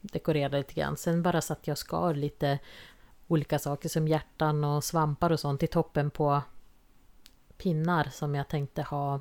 dekorerade 0.00 0.58
lite 0.58 0.74
grann. 0.74 0.96
Sen 0.96 1.22
bara 1.22 1.40
satt 1.40 1.66
jag 1.66 1.74
och 1.74 1.78
skar 1.78 2.14
lite 2.14 2.58
olika 3.26 3.58
saker 3.58 3.88
som 3.88 4.08
hjärtan 4.08 4.64
och 4.64 4.84
svampar 4.84 5.32
och 5.32 5.40
sånt 5.40 5.62
i 5.62 5.66
toppen 5.66 6.10
på 6.10 6.42
pinnar 7.56 8.08
som 8.12 8.34
jag 8.34 8.48
tänkte 8.48 8.82
ha 8.82 9.20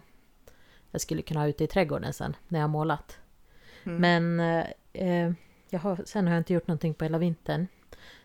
jag 0.91 1.01
skulle 1.01 1.21
kunna 1.21 1.39
ha 1.39 1.47
ute 1.47 1.63
i 1.63 1.67
trädgården 1.67 2.13
sen 2.13 2.35
när 2.47 2.59
jag 2.59 2.63
har 2.63 2.71
målat. 2.71 3.17
Mm. 3.85 4.01
Men 4.01 4.39
eh, 4.93 5.33
jag 5.69 5.79
har, 5.79 6.01
sen 6.05 6.27
har 6.27 6.33
jag 6.33 6.39
inte 6.39 6.53
gjort 6.53 6.67
någonting 6.67 6.93
på 6.93 7.05
hela 7.05 7.17
vintern. 7.17 7.67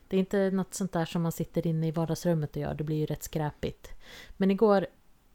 Det 0.08 0.16
är 0.16 0.20
inte 0.20 0.50
något 0.50 0.74
sånt 0.74 0.92
där 0.92 1.04
som 1.04 1.22
man 1.22 1.32
sitter 1.32 1.66
inne 1.66 1.88
i 1.88 1.90
vardagsrummet 1.90 2.56
och 2.56 2.62
gör. 2.62 2.74
Det 2.74 2.84
blir 2.84 2.96
ju 2.96 3.06
rätt 3.06 3.22
skräpigt. 3.22 3.90
Men 4.36 4.50
igår 4.50 4.86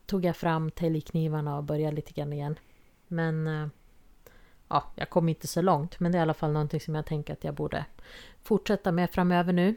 tog 0.06 0.26
jag 0.26 0.36
fram 0.36 0.72
täljknivarna 0.72 1.58
och 1.58 1.64
började 1.64 1.96
lite 1.96 2.14
grann 2.14 2.34
igen. 2.34 2.60
Men 3.08 3.48
eh, 3.48 3.68
ja, 4.68 4.84
jag 4.96 5.10
kom 5.10 5.30
inte 5.30 5.48
så 5.48 5.62
långt. 5.62 6.00
Men 6.00 6.12
det 6.12 6.18
är 6.18 6.20
i 6.20 6.22
alla 6.22 6.34
fall 6.34 6.52
någonting 6.52 6.80
som 6.80 6.96
jag 6.96 7.06
tänker 7.06 7.34
att 7.34 7.44
jag 7.44 7.54
borde 7.54 7.86
fortsätta 8.44 8.92
med 8.92 9.10
framöver 9.10 9.54
nu. 9.54 9.76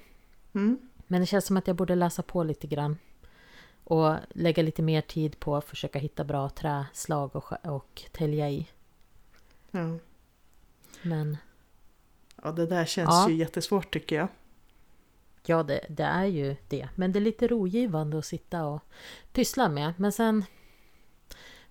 Mm. 0.54 0.78
Men 1.06 1.20
det 1.20 1.26
känns 1.26 1.46
som 1.46 1.56
att 1.56 1.66
jag 1.66 1.76
borde 1.76 1.94
läsa 1.94 2.22
på 2.22 2.44
lite 2.44 2.66
grann. 2.66 2.98
Och 3.84 4.14
lägga 4.30 4.62
lite 4.62 4.82
mer 4.82 5.00
tid 5.00 5.40
på 5.40 5.56
att 5.56 5.64
försöka 5.64 5.98
hitta 5.98 6.24
bra 6.24 6.48
träslag 6.48 7.36
och, 7.36 7.52
och 7.66 8.02
tälja 8.12 8.50
i. 8.50 8.68
Ja. 9.70 9.98
Men 11.02 11.36
ja, 12.42 12.52
det 12.52 12.66
där 12.66 12.84
känns 12.84 13.08
Ja. 13.08 13.28
ju 13.30 13.36
jättesvårt 13.36 13.92
tycker 13.92 14.16
jag. 14.16 14.28
Ja, 15.46 15.62
det, 15.62 15.80
det 15.88 16.02
är 16.02 16.24
ju 16.24 16.56
det. 16.68 16.88
Men 16.94 17.12
det 17.12 17.18
är 17.18 17.20
lite 17.20 17.48
rogivande 17.48 18.18
att 18.18 18.24
sitta 18.24 18.64
och 18.66 18.82
pyssla 19.32 19.68
med. 19.68 19.92
Men 19.96 20.12
sen 20.12 20.44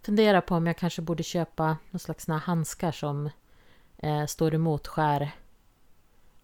fundera 0.01 0.41
på 0.41 0.55
om 0.55 0.67
jag 0.67 0.77
kanske 0.77 1.01
borde 1.01 1.23
köpa 1.23 1.77
någon 1.91 1.99
slags 1.99 2.25
såna 2.25 2.37
handskar 2.37 2.91
som 2.91 3.29
eh, 3.97 4.25
står 4.25 4.53
emot 4.53 4.87
skär 4.87 5.21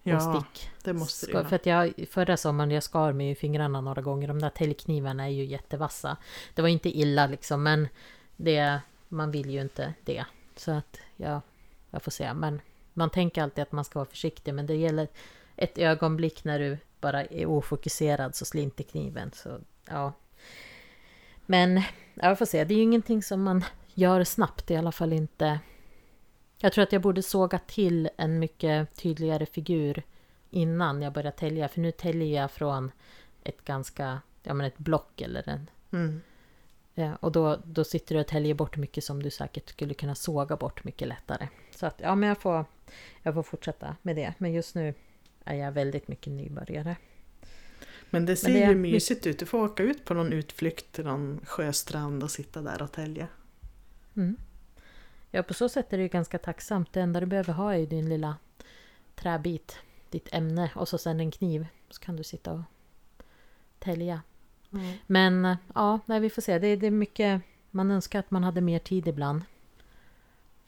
och 0.03 0.09
Ja, 0.09 0.19
stick. 0.43 0.69
det 0.83 0.93
måste 0.93 1.25
ju 1.25 1.43
för 1.43 1.55
att 1.55 1.65
jag, 1.65 1.93
förra 2.09 2.37
sommaren 2.37 2.71
jag 2.71 2.83
skar 2.83 3.13
mig 3.13 3.29
i 3.29 3.35
fingrarna 3.35 3.81
några 3.81 4.01
gånger. 4.01 4.27
De 4.27 4.39
där 4.39 4.49
täljknivarna 4.49 5.23
är 5.23 5.29
ju 5.29 5.45
jättevassa. 5.45 6.17
Det 6.53 6.61
var 6.61 6.69
inte 6.69 6.89
illa 6.97 7.27
liksom, 7.27 7.63
men 7.63 7.87
det, 8.35 8.79
man 9.09 9.31
vill 9.31 9.49
ju 9.49 9.61
inte 9.61 9.93
det. 10.03 10.25
Så 10.55 10.71
att 10.71 10.99
ja, 11.17 11.41
jag 11.89 12.01
får 12.03 12.11
se. 12.11 12.33
Men 12.33 12.61
man 12.93 13.09
tänker 13.09 13.43
alltid 13.43 13.61
att 13.61 13.71
man 13.71 13.85
ska 13.85 13.99
vara 13.99 14.09
försiktig, 14.09 14.53
men 14.53 14.65
det 14.65 14.75
gäller 14.75 15.07
ett 15.55 15.77
ögonblick 15.77 16.43
när 16.43 16.59
du 16.59 16.77
bara 17.01 17.25
är 17.25 17.45
ofokuserad 17.45 18.35
så 18.35 18.45
slinter 18.45 18.83
kniven. 18.83 19.31
Så 19.33 19.59
ja. 19.89 20.13
Men 21.45 21.75
ja, 22.13 22.27
jag 22.27 22.37
får 22.37 22.45
se. 22.45 22.63
Det 22.63 22.73
är 22.73 22.75
ju 22.75 22.83
ingenting 22.83 23.23
som 23.23 23.43
man 23.43 23.63
gör 23.93 24.23
snabbt, 24.23 24.71
i 24.71 24.75
alla 24.75 24.91
fall 24.91 25.13
inte. 25.13 25.59
Jag 26.59 26.73
tror 26.73 26.83
att 26.83 26.91
jag 26.91 27.01
borde 27.01 27.23
såga 27.23 27.59
till 27.59 28.09
en 28.17 28.39
mycket 28.39 28.95
tydligare 28.95 29.45
figur 29.45 30.03
innan 30.49 31.01
jag 31.01 31.13
börjar 31.13 31.31
tälja. 31.31 31.67
För 31.67 31.79
nu 31.79 31.91
täljer 31.91 32.41
jag 32.41 32.51
från 32.51 32.91
ett 33.43 33.65
ganska, 33.65 34.21
ja 34.43 34.53
men 34.53 34.67
ett 34.67 34.77
block 34.77 35.21
eller 35.21 35.49
en. 35.49 35.69
Mm. 35.91 36.21
Ja, 36.95 37.15
och 37.15 37.31
då, 37.31 37.59
då 37.65 37.83
sitter 37.83 38.15
du 38.15 38.21
och 38.21 38.27
täljer 38.27 38.53
bort 38.53 38.77
mycket 38.77 39.03
som 39.03 39.23
du 39.23 39.29
säkert 39.29 39.69
skulle 39.69 39.93
kunna 39.93 40.15
såga 40.15 40.55
bort 40.55 40.83
mycket 40.83 41.07
lättare. 41.07 41.47
Så 41.75 41.85
att 41.85 41.99
ja, 41.99 42.15
men 42.15 42.29
jag 42.29 42.37
får, 42.37 42.65
jag 43.23 43.33
får 43.33 43.43
fortsätta 43.43 43.95
med 44.01 44.15
det. 44.15 44.33
Men 44.37 44.53
just 44.53 44.75
nu 44.75 44.93
är 45.43 45.55
jag 45.55 45.71
väldigt 45.71 46.07
mycket 46.07 46.33
nybörjare. 46.33 46.95
Men 48.09 48.25
det 48.25 48.35
ser 48.35 48.53
det 48.53 48.63
är 48.63 48.69
ju 48.69 48.75
mysigt 48.75 49.27
ut. 49.27 49.39
Du 49.39 49.45
får 49.45 49.63
åka 49.63 49.83
ut 49.83 50.05
på 50.05 50.13
någon 50.13 50.33
utflykt 50.33 50.91
till 50.91 51.05
någon 51.05 51.41
sjöstrand 51.45 52.23
och 52.23 52.31
sitta 52.31 52.61
där 52.61 52.81
och 52.81 52.91
tälja. 52.91 53.27
Mm. 54.15 54.37
Ja, 55.31 55.43
på 55.43 55.53
så 55.53 55.69
sätt 55.69 55.93
är 55.93 55.97
det 55.97 56.03
ju 56.03 56.09
ganska 56.09 56.37
tacksamt. 56.37 56.93
Det 56.93 57.01
enda 57.01 57.19
du 57.19 57.25
behöver 57.25 57.53
ha 57.53 57.73
är 57.73 57.77
ju 57.77 57.85
din 57.85 58.09
lilla 58.09 58.37
träbit, 59.15 59.77
ditt 60.09 60.33
ämne 60.33 60.71
och 60.75 60.87
så 60.87 60.97
sen 60.97 61.19
en 61.19 61.31
kniv. 61.31 61.67
Så 61.89 62.01
kan 62.01 62.15
du 62.15 62.23
sitta 62.23 62.51
och 62.53 62.61
tälja. 63.79 64.21
Men 65.07 65.45
eh, 65.45 65.57
ja, 65.75 65.99
nej, 66.05 66.19
vi 66.19 66.29
får 66.29 66.41
se. 66.41 66.59
Det, 66.59 66.75
det 66.75 66.87
är 66.87 66.91
mycket... 66.91 67.41
Man 67.71 67.91
önskar 67.91 68.19
att 68.19 68.31
man 68.31 68.43
hade 68.43 68.61
mer 68.61 68.79
tid 68.79 69.07
ibland. 69.07 69.41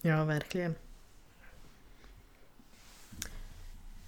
Ja, 0.01 0.23
verkligen. 0.23 0.75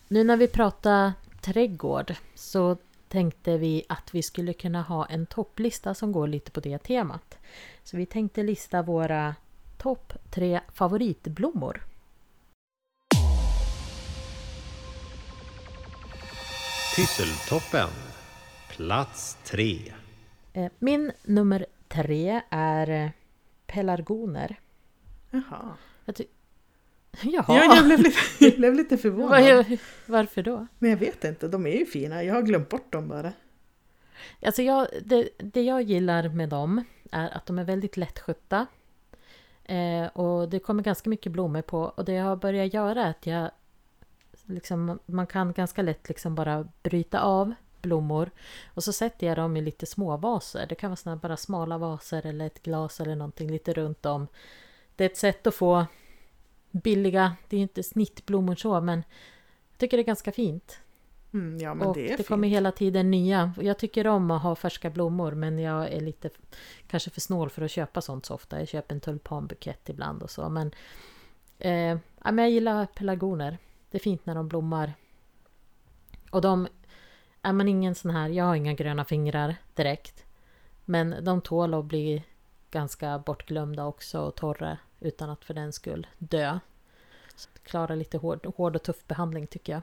Nu 0.07 0.23
när 0.23 0.38
vi 0.38 0.47
pratar 0.47 1.13
trädgård 1.41 2.13
så 2.36 2.77
tänkte 3.07 3.57
vi 3.57 3.83
att 3.89 4.13
vi 4.13 4.23
skulle 4.23 4.53
kunna 4.53 4.81
ha 4.81 5.05
en 5.05 5.25
topplista 5.25 5.93
som 5.93 6.12
går 6.12 6.27
lite 6.27 6.51
på 6.51 6.60
det 6.60 6.77
temat. 6.77 7.38
Så 7.83 7.97
vi 7.97 8.05
tänkte 8.05 8.43
lista 8.43 8.81
våra 8.81 9.36
topp 9.77 10.13
tre 10.29 10.60
favoritblommor. 10.73 11.83
Pysseltoppen. 16.95 18.06
Plats 18.77 19.37
tre. 19.43 19.93
Eh, 20.53 20.71
Min 20.79 21.11
nummer 21.23 21.65
tre 21.87 22.41
är 22.49 22.89
eh, 22.89 23.09
pelargoner. 23.67 24.59
Jaha. 25.31 25.73
Jag 26.05 26.15
ty- 26.15 26.25
Jaha, 27.21 27.45
Ja, 27.47 27.75
jag 27.75 27.85
blev 27.85 27.99
lite, 27.99 28.19
jag 28.45 28.55
blev 28.57 28.73
lite 28.73 28.97
förvånad. 28.97 29.65
Varför 30.05 30.43
då? 30.43 30.67
Men 30.79 30.89
jag 30.89 30.97
vet 30.97 31.23
inte, 31.23 31.47
de 31.47 31.65
är 31.67 31.71
ju 31.79 31.85
fina. 31.85 32.23
Jag 32.23 32.33
har 32.33 32.41
glömt 32.41 32.69
bort 32.69 32.91
dem 32.91 33.07
bara. 33.07 33.33
Alltså 34.41 34.61
jag, 34.61 34.87
det, 35.05 35.29
det 35.37 35.61
jag 35.61 35.81
gillar 35.81 36.29
med 36.29 36.49
dem 36.49 36.83
är 37.11 37.29
att 37.29 37.45
de 37.45 37.59
är 37.59 37.63
väldigt 37.63 37.97
lättskötta. 37.97 38.65
Eh, 39.65 40.05
och 40.07 40.49
det 40.49 40.59
kommer 40.59 40.83
ganska 40.83 41.09
mycket 41.09 41.31
blommor 41.31 41.61
på. 41.61 41.81
Och 41.81 42.05
det 42.05 42.13
jag 42.13 42.25
har 42.25 42.35
börjat 42.35 42.73
göra 42.73 43.03
är 43.05 43.09
att 43.09 43.25
jag... 43.27 43.51
Liksom, 44.45 44.99
man 45.05 45.27
kan 45.27 45.53
ganska 45.53 45.81
lätt 45.81 46.09
liksom 46.09 46.35
bara 46.35 46.67
bryta 46.83 47.19
av 47.21 47.53
blommor. 47.81 48.31
Och 48.73 48.83
så 48.83 48.93
sätter 48.93 49.27
jag 49.27 49.37
dem 49.37 49.57
i 49.57 49.61
lite 49.61 49.85
små 49.85 50.17
vaser. 50.17 50.65
Det 50.69 50.75
kan 50.75 50.89
vara 50.89 50.95
såna 50.95 51.15
bara 51.15 51.37
smala 51.37 51.77
vaser 51.77 52.25
eller 52.25 52.45
ett 52.45 52.63
glas 52.63 52.99
eller 52.99 53.15
någonting 53.15 53.51
lite 53.51 53.73
runt 53.73 54.05
om. 54.05 54.27
Det 54.95 55.03
är 55.03 55.09
ett 55.09 55.17
sätt 55.17 55.47
att 55.47 55.55
få 55.55 55.85
billiga, 56.71 57.35
det 57.49 57.55
är 57.55 57.57
ju 57.57 57.63
inte 57.63 57.83
snittblommor 57.83 58.55
så 58.55 58.81
men 58.81 59.03
jag 59.71 59.77
tycker 59.77 59.97
det 59.97 60.03
är 60.03 60.05
ganska 60.05 60.31
fint. 60.31 60.79
Mm, 61.33 61.57
ja, 61.57 61.73
men 61.73 61.87
och 61.87 61.95
det 61.95 62.17
det 62.17 62.23
kommer 62.23 62.47
hela 62.47 62.71
tiden 62.71 63.11
nya. 63.11 63.53
Jag 63.61 63.79
tycker 63.79 64.07
om 64.07 64.31
att 64.31 64.41
ha 64.41 64.55
färska 64.55 64.89
blommor 64.89 65.31
men 65.31 65.59
jag 65.59 65.93
är 65.93 66.01
lite 66.01 66.29
kanske 66.87 67.09
för 67.09 67.21
snål 67.21 67.49
för 67.49 67.61
att 67.61 67.71
köpa 67.71 68.01
sånt 68.01 68.25
så 68.25 68.33
ofta. 68.33 68.59
Jag 68.59 68.67
köper 68.67 68.95
en 68.95 69.01
tulpanbukett 69.01 69.89
ibland 69.89 70.23
och 70.23 70.29
så. 70.29 70.49
Men, 70.49 70.71
eh, 71.59 71.97
ja, 72.23 72.31
men 72.31 72.37
jag 72.37 72.49
gillar 72.49 72.85
pelargoner. 72.85 73.57
Det 73.91 73.97
är 73.97 74.01
fint 74.01 74.25
när 74.25 74.35
de 74.35 74.47
blommar. 74.47 74.93
Och 76.31 76.41
de... 76.41 76.67
Är 77.47 77.53
man 77.53 77.67
ingen 77.67 77.95
sån 77.95 78.12
här... 78.12 78.29
Jag 78.29 78.45
har 78.45 78.55
inga 78.55 78.73
gröna 78.73 79.05
fingrar 79.05 79.55
direkt. 79.73 80.25
Men 80.86 81.23
de 81.23 81.41
tål 81.41 81.73
att 81.73 81.86
bli 81.86 82.23
ganska 82.71 83.19
bortglömda 83.19 83.86
också 83.86 84.19
och 84.19 84.36
torra 84.36 84.77
utan 84.99 85.29
att 85.29 85.45
för 85.45 85.53
den 85.53 85.73
skull 85.73 86.07
dö. 86.17 86.60
Så 87.36 87.49
Klara 87.63 87.95
lite 87.95 88.17
hård, 88.17 88.45
hård 88.55 88.75
och 88.75 88.83
tuff 88.83 89.07
behandling 89.07 89.47
tycker 89.47 89.73
jag. 89.73 89.81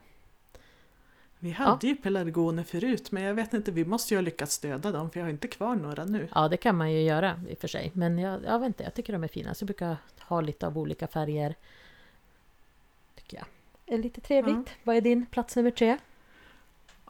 Vi 1.38 1.50
hade 1.50 1.86
ju 1.86 1.96
pelargoner 1.96 2.62
förut 2.62 3.12
men 3.12 3.22
jag 3.22 3.34
vet 3.34 3.54
inte, 3.54 3.72
vi 3.72 3.84
måste 3.84 4.14
ju 4.14 4.18
ha 4.18 4.22
lyckats 4.22 4.58
döda 4.58 4.92
dem 4.92 5.10
för 5.10 5.20
jag 5.20 5.26
har 5.26 5.30
inte 5.30 5.48
kvar 5.48 5.74
några 5.74 6.04
nu. 6.04 6.28
Ja, 6.34 6.48
det 6.48 6.56
kan 6.56 6.76
man 6.76 6.92
ju 6.92 7.02
göra 7.02 7.40
i 7.48 7.54
och 7.54 7.58
för 7.58 7.68
sig. 7.68 7.90
Men 7.94 8.18
jag, 8.18 8.44
jag 8.44 8.58
vet 8.58 8.66
inte, 8.66 8.84
jag 8.84 8.94
tycker 8.94 9.12
de 9.12 9.24
är 9.24 9.28
fina. 9.28 9.54
Så 9.54 9.62
jag 9.62 9.66
brukar 9.66 9.96
ha 10.20 10.40
lite 10.40 10.66
av 10.66 10.78
olika 10.78 11.06
färger. 11.06 11.54
Tycker 13.14 13.36
jag. 13.36 13.46
Är 13.94 14.02
lite 14.02 14.20
trevligt. 14.20 14.66
Ja. 14.66 14.72
Vad 14.84 14.96
är 14.96 15.00
din 15.00 15.26
plats 15.26 15.56
nummer 15.56 15.70
tre? 15.70 15.98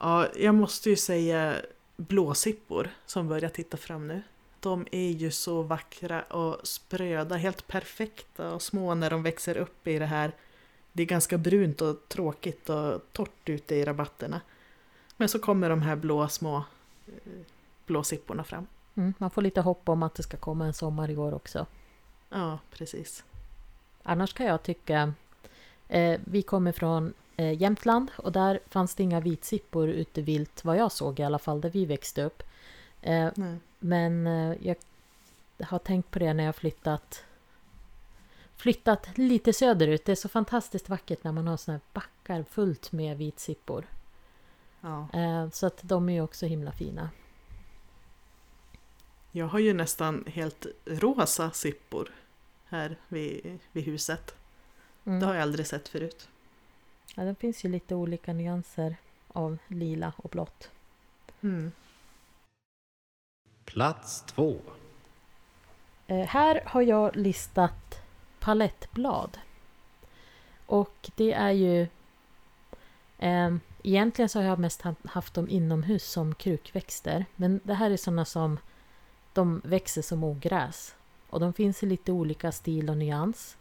Ja, 0.01 0.29
jag 0.37 0.55
måste 0.55 0.91
ju 0.91 0.97
säga 0.97 1.57
blåsippor 1.97 2.91
som 3.07 3.29
börjar 3.29 3.51
titta 3.51 3.77
fram 3.77 4.09
nu. 4.09 4.23
De 4.61 4.87
är 4.93 5.11
ju 5.11 5.31
så 5.31 5.63
vackra 5.63 6.23
och 6.23 6.67
spröda, 6.67 7.37
helt 7.37 7.67
perfekta 7.67 8.55
och 8.55 8.63
små 8.63 8.95
när 8.95 9.11
de 9.11 9.23
växer 9.23 9.57
upp 9.57 9.87
i 9.87 9.99
det 9.99 10.07
här. 10.07 10.33
Det 10.93 11.03
är 11.03 11.07
ganska 11.07 11.39
brunt 11.39 11.81
och 11.81 12.09
tråkigt 12.09 12.69
och 12.69 13.01
torrt 13.13 13.49
ute 13.49 13.75
i 13.75 13.85
rabatterna. 13.85 14.41
Men 15.17 15.29
så 15.29 15.39
kommer 15.39 15.71
de 15.71 15.83
här 15.83 15.97
blå 15.97 16.29
små 16.29 16.65
eh, 17.07 17.13
blåsipporna 17.87 18.45
fram. 18.45 18.67
Mm, 18.95 19.15
man 19.19 19.31
får 19.31 19.43
lite 19.43 19.61
hopp 19.61 19.89
om 19.89 20.03
att 20.03 20.15
det 20.15 20.23
ska 20.23 20.37
komma 20.37 20.67
en 20.67 20.75
sommar 20.75 21.11
i 21.11 21.17
år 21.17 21.35
också. 21.35 21.67
Ja, 22.29 22.59
precis. 22.71 23.25
Annars 24.03 24.33
kan 24.33 24.47
jag 24.47 24.63
tycka... 24.63 25.15
Eh, 25.89 26.21
vi 26.25 26.43
kommer 26.43 26.73
från 26.73 27.15
eh, 27.37 27.63
Jämtland 27.63 28.11
och 28.17 28.33
där 28.33 28.61
fanns 28.69 28.95
det 28.95 29.03
inga 29.03 29.21
vitsippor 29.21 29.89
ute 29.89 30.23
vilt, 30.23 30.65
vad 30.65 30.77
jag 30.77 30.93
såg 30.93 31.21
i 31.21 31.23
alla 31.23 31.39
fall, 31.39 31.61
där 31.61 31.71
vi 31.71 31.87
växte 31.87 32.23
upp. 32.25 32.43
Eh, 33.03 33.31
men 33.79 34.27
eh, 34.27 34.57
jag 34.61 34.77
har 35.67 35.79
tänkt 35.79 36.11
på 36.11 36.19
det 36.19 36.35
när 36.35 36.45
jag 36.45 36.57
flyttat 36.57 37.25
flyttat 38.57 39.19
lite 39.19 39.53
söderut. 39.53 40.05
Det 40.05 40.13
är 40.13 40.17
så 40.17 40.29
fantastiskt 40.29 40.89
vackert 40.89 41.25
när 41.25 41.33
man 41.33 41.47
har 41.47 41.57
såna 41.57 41.79
här 41.79 41.83
backar 41.93 42.43
fullt 42.43 42.93
med 42.93 43.19
vitsippor. 43.19 43.87
Ja. 44.81 45.09
Eh, 45.13 45.51
så 45.51 45.67
att 45.67 45.81
de 45.83 46.09
är 46.09 46.13
ju 46.13 46.21
också 46.21 46.47
himla 46.47 46.73
fina. 46.73 47.11
Jag 49.33 49.47
har 49.47 49.59
ju 49.59 49.75
nästan 49.75 50.25
helt 50.27 50.67
rosa 50.85 51.51
sippor 51.51 52.11
här 52.65 52.97
vid, 53.09 53.59
vid 53.73 53.85
huset. 53.85 54.35
Mm. 55.05 55.21
Det 55.21 55.27
har 55.27 55.35
jag 55.35 55.43
aldrig 55.43 55.67
sett 55.67 55.89
förut. 55.89 56.29
Ja, 57.15 57.23
det 57.23 57.35
finns 57.35 57.65
ju 57.65 57.69
lite 57.69 57.95
olika 57.95 58.33
nyanser 58.33 58.97
av 59.29 59.59
lila 59.69 60.13
och 60.17 60.31
blått. 60.31 60.71
Mm. 61.41 61.73
Plats 63.65 64.23
två. 64.23 64.57
Eh, 66.07 66.27
här 66.27 66.63
har 66.67 66.83
jag 66.83 67.17
listat 67.17 68.01
palettblad. 68.41 69.39
Och 70.67 71.11
det 71.17 71.33
är 71.33 71.51
ju... 71.51 71.89
Eh, 73.19 73.57
egentligen 73.83 74.29
så 74.29 74.39
har 74.39 74.47
jag 74.47 74.59
mest 74.59 74.83
ha- 74.83 74.95
haft 75.05 75.35
dem 75.35 75.49
inomhus 75.49 76.05
som 76.11 76.35
krukväxter. 76.35 77.25
Men 77.37 77.61
det 77.65 77.75
här 77.75 77.91
är 77.91 77.97
sådana 77.97 78.25
som 78.25 78.59
de 79.33 79.61
växer 79.65 80.03
som 80.03 80.25
ogräs. 80.25 80.95
Och 81.31 81.41
de 81.41 81.53
finns 81.53 81.83
i 81.83 81.87
lite 81.87 82.13
olika 82.13 82.53
stil 82.53 82.91
och 82.91 82.97
nyans. 82.97 83.57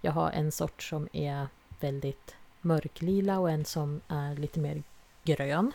Jag 0.00 0.12
har 0.12 0.30
en 0.30 0.52
sort 0.52 0.82
som 0.82 1.08
är 1.12 1.46
väldigt 1.80 2.34
mörklila 2.60 3.38
och 3.38 3.50
en 3.50 3.64
som 3.64 4.00
är 4.08 4.34
lite 4.34 4.60
mer 4.60 4.82
grön. 5.24 5.72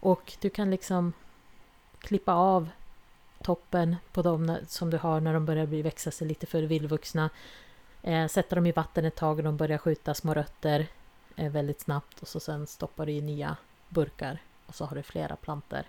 Och 0.00 0.32
du 0.40 0.50
kan 0.50 0.70
liksom 0.70 1.12
klippa 1.98 2.34
av 2.34 2.68
toppen 3.42 3.96
på 4.12 4.22
dem 4.22 4.56
som 4.66 4.90
du 4.90 4.96
har 4.96 5.20
när 5.20 5.34
de 5.34 5.46
börjar 5.46 5.66
bli 5.66 5.82
växa 5.82 6.10
sig 6.10 6.28
lite 6.28 6.46
för 6.46 6.62
vildvuxna. 6.62 7.30
Eh, 8.02 8.26
sätta 8.26 8.54
dem 8.54 8.66
i 8.66 8.72
vatten 8.72 9.04
ett 9.04 9.16
tag 9.16 9.38
och 9.38 9.44
de 9.44 9.56
börjar 9.56 9.78
skjuta 9.78 10.14
små 10.14 10.34
rötter 10.34 10.86
eh, 11.36 11.50
väldigt 11.50 11.80
snabbt 11.80 12.22
och 12.22 12.28
så 12.28 12.40
sen 12.40 12.66
stoppar 12.66 13.06
du 13.06 13.12
i 13.12 13.20
nya 13.20 13.56
burkar 13.88 14.38
och 14.66 14.74
så 14.74 14.84
har 14.84 14.96
du 14.96 15.02
flera 15.02 15.36
planter. 15.36 15.86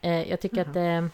Eh, 0.00 0.30
jag 0.30 0.40
tycker 0.40 0.56
Jaha. 0.56 0.98
att 0.98 1.12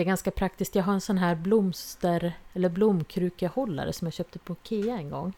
det, 0.00 0.04
är 0.04 0.06
ganska 0.06 0.30
praktiskt. 0.30 0.74
Jag 0.74 0.82
har 0.82 0.92
en 0.92 1.00
sån 1.00 1.18
här 1.18 1.34
blomster 1.34 2.32
eller 2.52 2.68
blomkrukehållare 2.68 3.92
som 3.92 4.06
jag 4.06 4.12
köpte 4.12 4.38
på 4.38 4.52
Ikea 4.52 4.96
en 4.96 5.10
gång. 5.10 5.32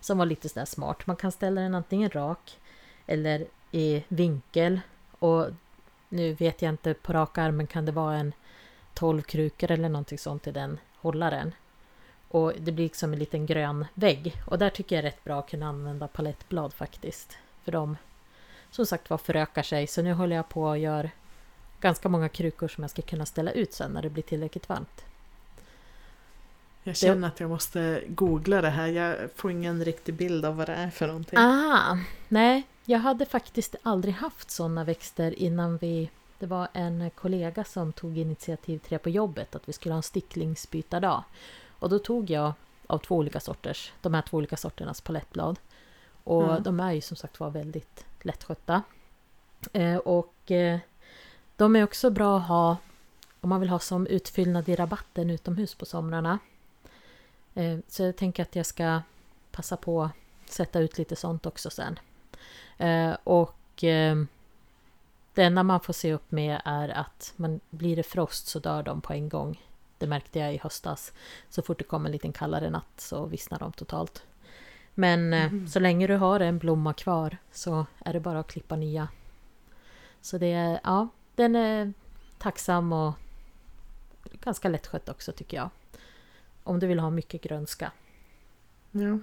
Som 0.00 0.18
var 0.18 0.26
lite 0.26 0.48
sådär 0.48 0.64
smart. 0.64 1.06
Man 1.06 1.16
kan 1.16 1.32
ställa 1.32 1.60
den 1.60 1.74
antingen 1.74 2.10
rak 2.10 2.58
eller 3.06 3.46
i 3.70 4.04
vinkel. 4.08 4.80
Och 5.18 5.46
nu 6.08 6.32
vet 6.34 6.62
jag 6.62 6.68
inte 6.68 6.94
på 6.94 7.12
rak 7.12 7.38
arm, 7.38 7.56
men 7.56 7.66
kan 7.66 7.86
det 7.86 7.92
vara 7.92 8.16
en 8.16 8.32
12 8.94 9.22
krukor 9.22 9.70
eller 9.70 9.88
någonting 9.88 10.18
sånt 10.18 10.46
i 10.46 10.52
den 10.52 10.78
hållaren. 10.96 11.54
Och 12.28 12.52
det 12.58 12.72
blir 12.72 12.84
liksom 12.84 13.12
en 13.12 13.18
liten 13.18 13.46
grön 13.46 13.86
vägg. 13.94 14.34
Och 14.46 14.58
där 14.58 14.70
tycker 14.70 14.96
jag 14.96 15.04
är 15.04 15.10
rätt 15.10 15.24
bra 15.24 15.38
att 15.38 15.50
kunna 15.50 15.68
använda 15.68 16.08
palettblad 16.08 16.74
faktiskt. 16.74 17.38
För 17.64 17.72
de 17.72 17.96
som 18.70 18.86
sagt 18.86 19.10
var 19.10 19.18
förökar 19.18 19.62
sig. 19.62 19.86
Så 19.86 20.02
nu 20.02 20.12
håller 20.12 20.36
jag 20.36 20.48
på 20.48 20.62
och 20.62 20.78
gör 20.78 21.10
ganska 21.84 22.08
många 22.08 22.28
krukor 22.28 22.68
som 22.68 22.82
jag 22.84 22.90
ska 22.90 23.02
kunna 23.02 23.26
ställa 23.26 23.50
ut 23.52 23.72
sen 23.72 23.90
när 23.92 24.02
det 24.02 24.10
blir 24.10 24.22
tillräckligt 24.22 24.68
varmt. 24.68 25.04
Jag 26.82 26.96
känner 26.96 27.28
att 27.28 27.40
jag 27.40 27.50
måste 27.50 28.02
googla 28.08 28.60
det 28.60 28.70
här. 28.70 28.86
Jag 28.86 29.16
får 29.36 29.50
ingen 29.50 29.84
riktig 29.84 30.14
bild 30.14 30.44
av 30.44 30.56
vad 30.56 30.68
det 30.68 30.74
är 30.74 30.90
för 30.90 31.06
någonting. 31.06 31.38
Ah, 31.38 31.98
nej, 32.28 32.62
jag 32.84 32.98
hade 32.98 33.26
faktiskt 33.26 33.76
aldrig 33.82 34.14
haft 34.14 34.50
sådana 34.50 34.84
växter 34.84 35.38
innan 35.38 35.76
vi... 35.76 36.10
Det 36.38 36.46
var 36.46 36.68
en 36.72 37.10
kollega 37.10 37.64
som 37.64 37.92
tog 37.92 38.18
initiativ 38.18 38.78
till 38.78 38.90
det 38.90 38.98
på 38.98 39.10
jobbet, 39.10 39.54
att 39.54 39.68
vi 39.68 39.72
skulle 39.72 39.92
ha 39.92 39.96
en 39.96 40.02
sticklingsbytardag. 40.02 41.24
Och 41.78 41.88
då 41.90 41.98
tog 41.98 42.30
jag 42.30 42.52
av 42.86 42.98
två 42.98 43.16
olika 43.16 43.40
sorters, 43.40 43.92
de 44.02 44.14
här 44.14 44.22
två 44.22 44.36
olika 44.36 44.56
sorternas 44.56 45.00
palettblad. 45.00 45.58
Och 46.24 46.44
Mm. 46.44 46.62
de 46.62 46.80
är 46.80 46.92
ju 46.92 47.00
som 47.00 47.16
sagt 47.16 47.40
var 47.40 47.50
väldigt 47.50 48.04
lättskötta. 48.22 48.82
Eh, 49.72 49.96
och 49.96 50.50
eh, 50.50 50.78
de 51.56 51.76
är 51.76 51.84
också 51.84 52.10
bra 52.10 52.36
att 52.38 52.46
ha 52.48 52.76
om 53.40 53.48
man 53.50 53.60
vill 53.60 53.68
ha 53.70 53.78
som 53.78 54.06
utfyllnad 54.06 54.68
i 54.68 54.76
rabatten 54.76 55.30
utomhus 55.30 55.74
på 55.74 55.86
somrarna. 55.86 56.38
Eh, 57.54 57.78
så 57.88 58.02
jag 58.02 58.16
tänker 58.16 58.42
att 58.42 58.56
jag 58.56 58.66
ska 58.66 59.00
passa 59.52 59.76
på 59.76 60.02
att 60.02 60.12
sätta 60.46 60.80
ut 60.80 60.98
lite 60.98 61.16
sånt 61.16 61.46
också 61.46 61.70
sen. 61.70 61.98
Eh, 62.78 63.16
och 63.24 63.84
eh, 63.84 64.16
det 65.34 65.42
enda 65.42 65.62
man 65.62 65.80
får 65.80 65.92
se 65.92 66.12
upp 66.12 66.30
med 66.30 66.62
är 66.64 66.88
att 66.88 67.32
man, 67.36 67.60
blir 67.70 67.96
det 67.96 68.02
frost 68.02 68.46
så 68.46 68.58
dör 68.58 68.82
de 68.82 69.00
på 69.00 69.12
en 69.12 69.28
gång. 69.28 69.62
Det 69.98 70.06
märkte 70.06 70.38
jag 70.38 70.54
i 70.54 70.58
höstas. 70.58 71.12
Så 71.50 71.62
fort 71.62 71.78
det 71.78 71.84
kom 71.84 72.06
en 72.06 72.12
liten 72.12 72.32
kallare 72.32 72.70
natt 72.70 73.00
så 73.00 73.26
vissnar 73.26 73.58
de 73.58 73.72
totalt. 73.72 74.22
Men 74.94 75.28
Mhm. 75.30 75.68
så 75.68 75.80
länge 75.80 76.06
du 76.06 76.16
har 76.16 76.40
en 76.40 76.58
blomma 76.58 76.92
kvar 76.92 77.36
så 77.52 77.86
är 77.98 78.12
det 78.12 78.20
bara 78.20 78.38
att 78.40 78.46
klippa 78.48 78.76
nya. 78.76 79.08
Så 80.20 80.38
det 80.38 80.52
är, 80.52 80.80
ja, 80.84 81.08
den 81.34 81.56
är 81.56 81.92
tacksam 82.38 82.92
och 82.92 83.14
ganska 84.40 84.68
lättskött 84.68 85.08
också 85.08 85.32
tycker 85.32 85.56
jag. 85.56 85.70
Om 86.64 86.78
du 86.80 86.86
vill 86.86 86.98
ha 86.98 87.10
mycket 87.10 87.42
grönska. 87.42 87.92
Ja. 88.90 89.18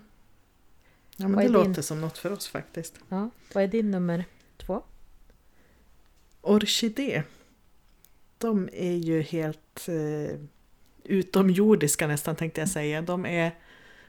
Ja, 1.18 1.28
men 1.28 1.34
Vad 1.36 1.46
det 1.46 1.50
låter 1.50 1.74
din? 1.74 1.84
som 1.84 2.02
något 2.02 2.18
för 2.18 2.32
oss 2.32 2.48
faktiskt. 2.48 3.00
Ja, 3.10 3.30
vad 3.54 3.64
är 3.64 3.68
din 3.68 3.92
nummer 3.92 4.26
två? 4.58 4.84
Orkidé. 6.42 7.24
De 8.38 8.70
är 8.74 8.94
ju 8.96 9.22
helt 9.22 9.88
eh, 9.88 10.40
utomjordiska 11.04 12.08
nästan 12.08 12.36
tänkte 12.36 12.62
jag 12.62 12.70
säga. 12.70 13.02
De 13.02 13.26
är 13.26 13.52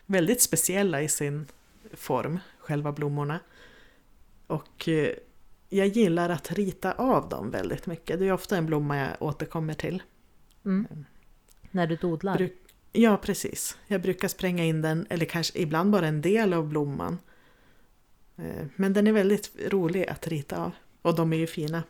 väldigt 0.06 0.42
speciella 0.42 1.02
i 1.02 1.08
sin 1.08 1.46
form, 1.92 2.38
själva 2.58 2.92
blommorna. 2.92 3.40
Och 4.46 4.88
eh, 4.88 5.14
jag 5.72 5.86
gillar 5.86 6.28
att 6.30 6.52
rita 6.52 6.92
av 6.92 7.28
dem 7.28 7.50
väldigt 7.50 7.86
mycket. 7.86 8.18
Det 8.18 8.26
är 8.28 8.32
ofta 8.32 8.56
en 8.56 8.66
blomma 8.66 8.96
jag 8.96 9.08
återkommer 9.20 9.74
till. 9.74 10.02
Mm. 10.64 11.04
När 11.70 11.86
du 11.86 11.96
dodlar? 11.96 12.36
Bruk- 12.38 12.58
Ja, 12.92 13.16
precis. 13.16 13.78
Jag 13.86 14.02
brukar 14.02 14.28
spränga 14.28 14.64
in 14.64 14.82
den, 14.82 15.06
eller 15.10 15.26
kanske 15.26 15.58
ibland 15.58 15.90
bara 15.90 16.06
en 16.06 16.20
del 16.20 16.52
av 16.52 16.68
blomman. 16.68 17.18
Eh, 18.36 18.66
Men 18.76 18.92
den 18.92 19.06
är 19.06 19.12
väldigt 19.12 19.50
rolig 19.68 20.06
att 20.08 20.26
rita 20.28 20.64
av. 20.64 20.72
Och 21.02 21.14
de 21.14 21.32
är 21.32 21.36
ju 21.36 21.46
fina. 21.46 21.82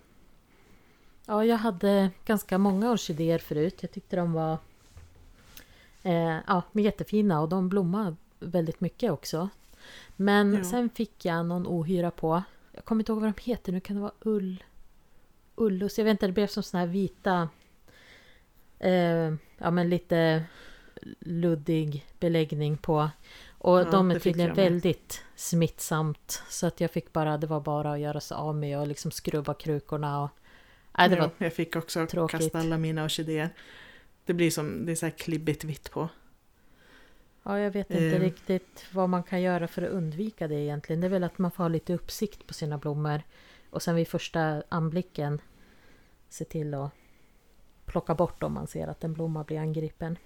Ja, 1.26 1.44
jag 1.44 1.56
hade 1.56 2.10
ganska 2.26 2.58
många 2.58 2.90
orkidéer 2.90 3.38
förut. 3.38 3.76
Jag 3.80 3.92
tyckte 3.92 4.16
de 4.16 4.32
var 4.32 4.58
eh, 6.02 6.38
ja, 6.46 6.62
jättefina 6.72 7.40
och 7.40 7.48
de 7.48 7.68
blommade 7.68 8.16
väldigt 8.40 8.80
mycket 8.80 9.12
också. 9.12 9.48
Men 10.16 10.54
Ja. 10.54 10.64
sen 10.64 10.88
fick 10.90 11.24
jag 11.24 11.46
någon 11.46 11.66
ohyra 11.66 12.10
på. 12.10 12.42
Jag 12.72 12.84
kommer 12.84 13.00
inte 13.00 13.12
ihåg 13.12 13.20
vad 13.20 13.32
de 13.36 13.42
heter 13.50 13.72
nu. 13.72 13.80
Kan 13.80 13.96
det 13.96 14.02
vara 14.02 14.12
ull? 14.20 14.64
Ullus? 15.54 15.98
Jag 15.98 16.04
vet 16.04 16.10
inte, 16.10 16.26
det 16.26 16.32
blev 16.32 16.46
som 16.46 16.62
såna 16.62 16.80
här 16.80 16.86
vita... 16.92 17.48
Eh, 18.78 19.32
ja, 19.58 19.70
men 19.70 19.88
lite 19.90 20.44
luddig 21.20 22.06
beläggning 22.20 22.76
på. 22.76 23.10
Och 23.58 23.78
Ja, 23.80 23.84
de 23.84 24.10
är 24.10 24.18
tydligen 24.18 24.54
väldigt 24.54 25.24
smittsamt. 25.36 26.42
Så 26.48 26.66
att 26.66 26.80
jag 26.80 26.90
fick 26.90 27.12
bara, 27.12 27.38
det 27.38 27.46
var 27.46 27.60
bara 27.60 27.92
att 27.92 28.00
göra 28.00 28.20
sig 28.20 28.34
av 28.34 28.54
med 28.54 28.78
och 28.78 28.86
liksom 28.86 29.10
skrubba 29.10 29.54
krukorna. 29.54 30.22
Och, 30.22 30.30
nej, 30.98 31.08
det 31.08 31.16
Ja, 31.16 31.20
var 31.22 31.30
jag 31.38 31.52
fick 31.52 31.76
också 31.76 32.06
tråkigt. 32.06 32.40
kasta 32.40 32.58
alla 32.58 32.78
mina 32.78 33.04
orkidéer. 33.04 33.50
Det 34.24 34.34
blir 34.34 34.50
som, 34.50 34.86
det 34.86 34.92
är 34.92 34.96
så 34.96 35.06
här 35.06 35.10
klibbigt 35.10 35.64
vitt 35.64 35.90
på. 35.90 36.08
Ja, 37.42 37.58
jag 37.58 37.70
vet 37.70 37.90
inte 37.90 38.16
Eh. 38.16 38.20
riktigt 38.20 38.84
vad 38.92 39.08
man 39.08 39.22
kan 39.22 39.42
göra 39.42 39.68
för 39.68 39.82
att 39.82 39.90
undvika 39.90 40.48
det 40.48 40.54
egentligen. 40.54 41.00
Det 41.00 41.06
är 41.06 41.10
väl 41.10 41.24
att 41.24 41.38
man 41.38 41.50
får 41.50 41.64
ha 41.64 41.68
lite 41.68 41.94
uppsikt 41.94 42.46
på 42.46 42.54
sina 42.54 42.78
blommor. 42.78 43.22
Och 43.70 43.82
sen 43.82 43.94
vid 43.94 44.08
första 44.08 44.62
anblicken 44.68 45.40
se 46.28 46.44
till 46.44 46.74
att 46.74 46.90
plocka 47.86 48.14
bort 48.14 48.42
om 48.42 48.52
man 48.52 48.66
ser 48.66 48.88
att 48.88 49.04
en 49.04 49.12
blomma 49.12 49.44
blir 49.44 49.58
angripen. 49.58 50.18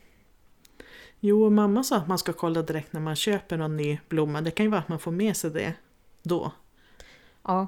Jo, 1.21 1.51
mamma 1.51 1.85
sa 1.85 1.97
att 1.97 2.09
man 2.09 2.19
ska 2.19 2.33
kolla 2.33 2.63
direkt 2.63 2.93
när 2.93 3.01
man 3.01 3.17
köper 3.17 3.57
någon 3.57 3.77
ny 3.77 3.99
blomma. 4.09 4.41
Det 4.41 4.51
kan 4.51 4.67
ju 4.67 4.71
vara 4.71 4.81
att 4.81 4.89
man 4.89 4.99
får 4.99 5.13
med 5.13 5.37
sig 5.37 5.51
det 5.51 5.75
då 6.23 6.53
Ja, 7.43 7.67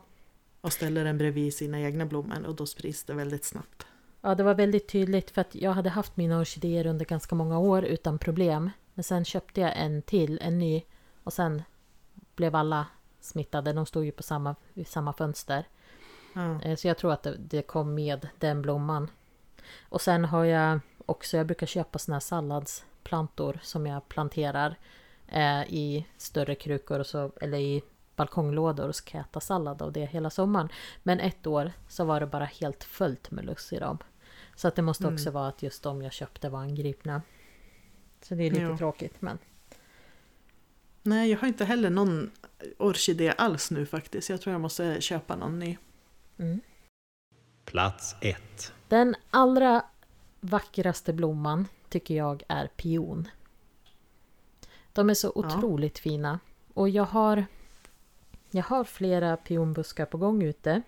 och 0.60 0.72
ställer 0.72 1.04
den 1.04 1.18
bredvid 1.18 1.54
sina 1.54 1.80
egna 1.80 2.06
blommor 2.06 2.46
och 2.46 2.54
då 2.54 2.66
sprids 2.66 3.04
det 3.04 3.14
väldigt 3.14 3.44
snabbt. 3.44 3.86
ja, 4.20 4.34
det 4.34 4.42
var 4.42 4.54
väldigt 4.54 4.88
tydligt 4.88 5.30
för 5.30 5.40
att 5.40 5.54
jag 5.54 5.72
hade 5.72 5.90
haft 5.90 6.16
mina 6.16 6.40
orkidéer 6.40 6.86
under 6.86 7.04
ganska 7.04 7.34
många 7.34 7.58
år 7.58 7.84
utan 7.84 8.18
problem. 8.18 8.70
Men 8.98 9.02
sen 9.04 9.24
köpte 9.24 9.60
jag 9.60 9.72
en 9.76 10.02
till, 10.02 10.38
en 10.42 10.58
ny. 10.58 10.82
Och 11.24 11.32
sen 11.32 11.62
blev 12.34 12.54
alla 12.56 12.86
smittade. 13.20 13.72
De 13.72 13.86
stod 13.86 14.04
ju 14.04 14.12
på 14.12 14.22
samma, 14.22 14.54
vid 14.74 14.86
samma 14.88 15.12
fönster. 15.12 15.64
Eh, 16.62 16.76
Så 16.76 16.88
jag 16.88 16.98
tror 16.98 17.12
att 17.12 17.22
det, 17.22 17.36
det 17.38 17.62
kom 17.62 17.94
med 17.94 18.28
den 18.38 18.62
blomman. 18.62 19.10
Och 19.88 20.00
sen 20.00 20.24
har 20.24 20.44
jag 20.44 20.80
också, 21.06 21.36
jag 21.36 21.46
brukar 21.46 21.66
köpa 21.66 21.98
såna 21.98 22.14
här 22.14 22.20
salladsplantor 22.20 23.58
som 23.62 23.86
jag 23.86 24.08
planterar 24.08 24.76
eh, 25.28 25.62
i 25.62 26.06
större 26.16 26.54
krukor 26.54 27.00
och 27.00 27.06
så, 27.06 27.32
eller 27.40 27.58
i 27.58 27.82
balkonglådor 28.16 28.88
och 28.88 28.96
så 28.96 29.04
kan 29.04 29.18
jag 29.18 29.26
äta 29.28 29.40
sallad 29.40 29.82
av 29.82 29.92
det 29.92 30.06
hela 30.06 30.30
sommaren. 30.30 30.68
Men 31.02 31.20
ett 31.20 31.46
år 31.46 31.72
så 31.88 32.04
var 32.04 32.20
det 32.20 32.26
bara 32.26 32.44
helt 32.44 32.84
fullt 32.84 33.30
med 33.30 33.44
luss 33.44 33.72
i 33.72 33.78
dem. 33.78 33.98
Så 34.56 34.68
att 34.68 34.76
det 34.76 34.82
måste 34.82 35.06
också 35.06 35.28
Mm. 35.28 35.34
vara 35.34 35.48
att 35.48 35.62
just 35.62 35.82
de 35.82 36.02
jag 36.02 36.12
köpte 36.12 36.48
var 36.48 36.60
angripna. 36.60 37.22
Så 38.22 38.34
det 38.34 38.44
är 38.44 38.50
lite 38.50 38.62
Ja. 38.62 38.78
tråkigt 38.78 39.22
men 39.22 39.38
Nej, 41.02 41.30
jag 41.30 41.38
har 41.38 41.48
inte 41.48 41.64
heller 41.64 41.90
någon 41.90 42.30
orkidé 42.78 43.34
alls 43.38 43.70
nu 43.70 43.86
faktiskt. 43.86 44.30
Jag 44.30 44.40
tror 44.40 44.52
jag 44.52 44.60
måste 44.60 45.00
köpa 45.00 45.36
någon 45.36 45.58
ny. 45.58 45.76
mm. 46.38 46.60
Plats 47.64 48.16
1. 48.20 48.72
Den 48.88 49.14
allra 49.30 49.84
vackraste 50.40 51.12
blomman 51.12 51.66
tycker 51.88 52.14
jag 52.16 52.42
är 52.48 52.66
pion. 52.66 53.28
De 54.92 55.10
är 55.10 55.14
så 55.14 55.26
Ja. 55.26 55.32
otroligt 55.34 55.98
fina. 55.98 56.40
Och 56.74 56.88
jag 56.88 57.04
har, 57.04 57.44
jag 58.50 58.64
har 58.64 58.84
flera 58.84 59.36
pionbuskar 59.36 60.06
på 60.06 60.18
gång 60.18 60.42
ute. 60.42 60.82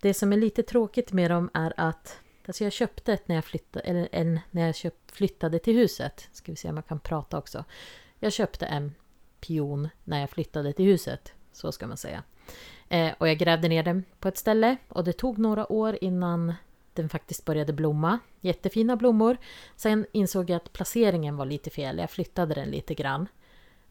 Det 0.00 0.14
som 0.14 0.32
är 0.32 0.36
lite 0.36 0.62
tråkigt 0.62 1.12
med 1.12 1.30
dem 1.30 1.50
är 1.54 1.72
att 1.76 2.18
alltså 2.50 2.64
jag 2.64 2.72
köpte 2.72 3.12
ett 3.12 3.28
när 3.28 3.34
jag, 3.34 3.44
flyttade, 3.44 3.84
eller 3.84 4.08
en, 4.12 4.40
när 4.50 4.66
jag 4.66 4.74
köpt, 4.74 5.12
flyttade 5.12 5.58
till 5.58 5.76
huset. 5.76 6.28
Ska 6.32 6.52
vi 6.52 6.56
se 6.56 6.68
om 6.68 6.76
jag 6.76 6.86
kan 6.86 7.00
prata 7.00 7.38
också. 7.38 7.64
Jag 8.18 8.32
köpte 8.32 8.66
en 8.66 8.94
pion 9.40 9.88
när 10.04 10.20
jag 10.20 10.30
flyttade 10.30 10.72
till 10.72 10.84
huset. 10.84 11.32
Så 11.52 11.72
ska 11.72 11.86
man 11.86 11.96
säga. 11.96 12.22
Eh, 12.88 13.12
och 13.18 13.28
jag 13.28 13.38
grävde 13.38 13.68
ner 13.68 13.82
den 13.82 14.04
på 14.20 14.28
ett 14.28 14.38
ställe 14.38 14.76
och 14.88 15.04
det 15.04 15.12
tog 15.12 15.38
några 15.38 15.72
år 15.72 15.98
innan 16.00 16.54
den 16.94 17.08
faktiskt 17.08 17.44
började 17.44 17.72
blomma. 17.72 18.18
Jättefina 18.40 18.96
blommor. 18.96 19.36
Sen 19.76 20.06
insåg 20.12 20.50
jag 20.50 20.56
att 20.56 20.72
placeringen 20.72 21.36
var 21.36 21.46
lite 21.46 21.70
fel. 21.70 21.98
Jag 21.98 22.10
flyttade 22.10 22.54
den 22.54 22.68
lite 22.68 22.94
grann. 22.94 23.28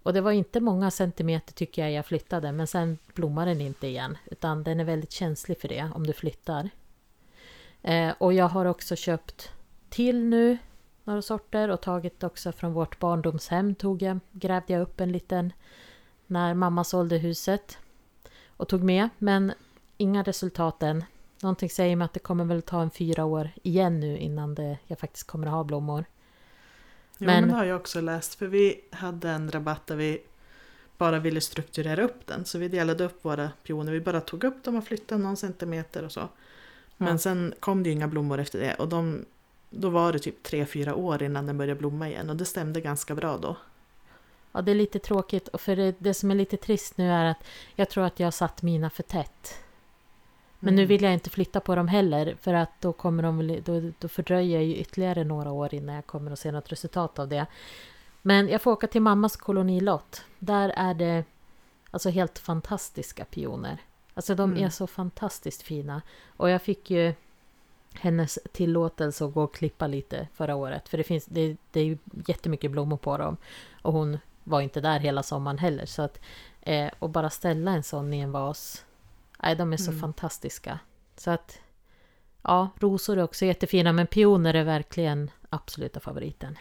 Och 0.03 0.13
det 0.13 0.21
var 0.21 0.31
inte 0.31 0.59
många 0.59 0.91
centimeter 0.91 1.53
tycker 1.53 1.81
jag 1.81 1.91
jag 1.91 2.05
flyttade 2.05 2.51
men 2.51 2.67
sen 2.67 2.97
blommar 3.13 3.45
den 3.45 3.61
inte 3.61 3.87
igen. 3.87 4.17
Utan 4.25 4.63
den 4.63 4.79
är 4.79 4.83
väldigt 4.83 5.11
känslig 5.11 5.61
för 5.61 5.67
det 5.67 5.91
om 5.95 6.07
du 6.07 6.13
flyttar. 6.13 6.69
Eh, 7.81 8.13
och 8.17 8.33
jag 8.33 8.47
har 8.47 8.65
också 8.65 8.95
köpt 8.95 9.51
till 9.89 10.23
nu 10.25 10.57
några 11.03 11.21
sorter 11.21 11.69
och 11.69 11.81
tagit 11.81 12.23
också 12.23 12.51
från 12.51 12.73
vårt 12.73 12.99
barndomshem 12.99 13.75
tog 13.75 14.01
jag, 14.01 14.19
grävde 14.31 14.73
jag 14.73 14.81
upp 14.81 14.99
en 14.99 15.11
liten 15.11 15.53
när 16.27 16.53
mamma 16.53 16.83
sålde 16.83 17.17
huset 17.17 17.77
och 18.47 18.67
tog 18.67 18.83
med 18.83 19.09
men 19.17 19.53
inga 19.97 20.23
resultat 20.23 20.83
än. 20.83 21.03
Någonting 21.41 21.69
säger 21.69 21.95
mig 21.95 22.05
att 22.05 22.13
det 22.13 22.19
kommer 22.19 22.45
väl 22.45 22.61
ta 22.61 22.81
en 22.81 22.91
fyra 22.91 23.25
år 23.25 23.49
igen 23.63 23.99
nu 23.99 24.17
innan 24.17 24.55
det, 24.55 24.77
jag 24.87 24.99
faktiskt 24.99 25.27
kommer 25.27 25.47
att 25.47 25.53
ha 25.53 25.63
blommor. 25.63 26.05
Jo, 27.17 27.25
Men- 27.25 27.39
men 27.41 27.49
det 27.49 27.55
har 27.55 27.65
jag 27.65 27.79
också 27.79 28.01
läst. 28.01 28.35
För 28.35 28.47
vi 28.47 28.81
hade 28.91 29.29
en 29.29 29.51
rabatt 29.51 29.87
där 29.87 29.95
vi 29.95 30.21
bara 30.97 31.19
ville 31.19 31.41
strukturera 31.41 32.03
upp 32.03 32.27
den. 32.27 32.45
Så 32.45 32.57
vi 32.57 32.67
delade 32.67 33.03
upp 33.03 33.25
våra 33.25 33.51
pioner. 33.63 33.91
Vi 33.91 34.01
bara 34.01 34.21
tog 34.21 34.43
upp 34.43 34.63
dem 34.63 34.75
och 34.75 34.83
flyttade 34.83 35.23
någon 35.23 35.37
centimeter 35.37 36.05
och 36.05 36.11
så. 36.11 36.29
Men 37.07 37.19
sen 37.19 37.53
kom 37.59 37.83
det 37.83 37.89
ju 37.89 37.95
inga 37.95 38.07
blommor 38.07 38.39
efter 38.39 38.59
det. 38.59 38.73
Och 38.75 38.87
de, 38.89 39.25
då 39.69 39.89
var 39.89 40.13
det 40.13 40.19
typ 40.19 40.43
tre 40.43 40.65
fyra 40.65 40.95
år 40.95 41.23
innan 41.23 41.45
den 41.45 41.57
började 41.57 41.79
blomma 41.79 42.07
igen. 42.09 42.29
Och 42.29 42.35
det 42.35 42.45
stämde 42.45 42.81
ganska 42.81 43.15
bra 43.15 43.37
då. 43.37 43.55
Ja, 44.51 44.61
det 44.61 44.71
är 44.71 44.75
lite 44.75 44.99
tråkigt 44.99 45.47
och 45.47 45.61
för 45.61 45.75
det, 45.75 45.95
det 45.99 46.13
som 46.13 46.31
är 46.31 46.35
lite 46.35 46.57
trist 46.57 46.97
nu 46.97 47.11
är 47.11 47.25
att 47.25 47.37
jag 47.75 47.89
tror 47.89 48.03
att 48.03 48.19
jag 48.19 48.27
har 48.27 48.31
satt 48.31 48.61
mina 48.61 48.89
för 48.89 49.03
tätt. 49.03 49.55
Men 50.59 50.75
nu 50.75 50.81
Mm. 50.81 50.87
vill 50.89 51.03
jag 51.03 51.13
inte 51.13 51.29
flytta 51.29 51.59
på 51.59 51.75
dem 51.75 51.87
heller 51.87 52.35
för 52.41 52.53
att 52.53 52.81
då 52.81 52.93
kommer 52.93 53.23
de 53.23 53.61
då, 53.65 53.91
då 53.99 54.07
fördröjer 54.07 54.57
jag 54.57 54.65
ju 54.65 54.75
ytterligare 54.75 55.23
några 55.23 55.51
år 55.51 55.73
innan 55.73 55.95
jag 55.95 56.05
kommer 56.05 56.31
att 56.31 56.39
se 56.39 56.51
något 56.51 56.71
resultat 56.71 57.19
av 57.19 57.27
det. 57.27 57.45
Men 58.21 58.47
jag 58.49 58.61
får 58.61 58.71
åka 58.71 58.87
till 58.87 59.01
mammas 59.01 59.35
kolonilott. 59.37 60.23
Där 60.39 60.69
är 60.69 60.93
det 60.93 61.23
alltså 61.91 62.09
helt 62.09 62.39
fantastiska 62.39 63.25
pioner. 63.25 63.77
Alltså 64.19 64.35
de 64.35 64.51
Mm. 64.51 64.63
är 64.63 64.69
så 64.69 64.87
fantastiskt 64.87 65.61
fina. 65.61 66.01
Och 66.37 66.49
jag 66.49 66.61
fick 66.61 66.89
ju 66.91 67.13
hennes 67.93 68.39
tillåtelse 68.51 69.25
att 69.25 69.33
gå 69.33 69.43
och 69.43 69.53
klippa 69.55 69.87
lite 69.87 70.27
förra 70.33 70.55
året. 70.55 70.89
För 70.89 70.97
det, 70.97 71.03
finns, 71.03 71.25
det, 71.25 71.57
det 71.71 71.79
är 71.79 71.83
ju 71.85 71.97
jättemycket 72.27 72.71
blommor 72.71 72.97
på 72.97 73.17
dem. 73.17 73.37
Och 73.81 73.93
hon 73.93 74.17
var 74.43 74.61
inte 74.61 74.81
där 74.81 74.99
hela 74.99 75.23
sommaren 75.23 75.57
heller. 75.57 75.85
Så 75.85 76.01
att, 76.01 76.19
eh, 76.61 76.89
och 76.99 77.09
bara 77.09 77.29
ställa 77.29 77.71
en 77.71 77.83
sån 77.83 78.13
i 78.13 78.19
en 78.19 78.31
vas. 78.31 78.85
Nej, 79.43 79.55
de 79.55 79.73
är 79.73 79.77
så 79.77 79.91
Mm. 79.91 80.01
fantastiska. 80.01 80.79
Så 81.17 81.31
att, 81.31 81.59
ja, 82.41 82.69
rosor 82.79 83.17
är 83.17 83.23
också 83.23 83.45
jättefina. 83.45 83.93
Men 83.93 84.07
pioner 84.07 84.53
är 84.53 84.63
verkligen 84.63 85.31
absoluta 85.49 85.99
favoriten. 85.99 86.57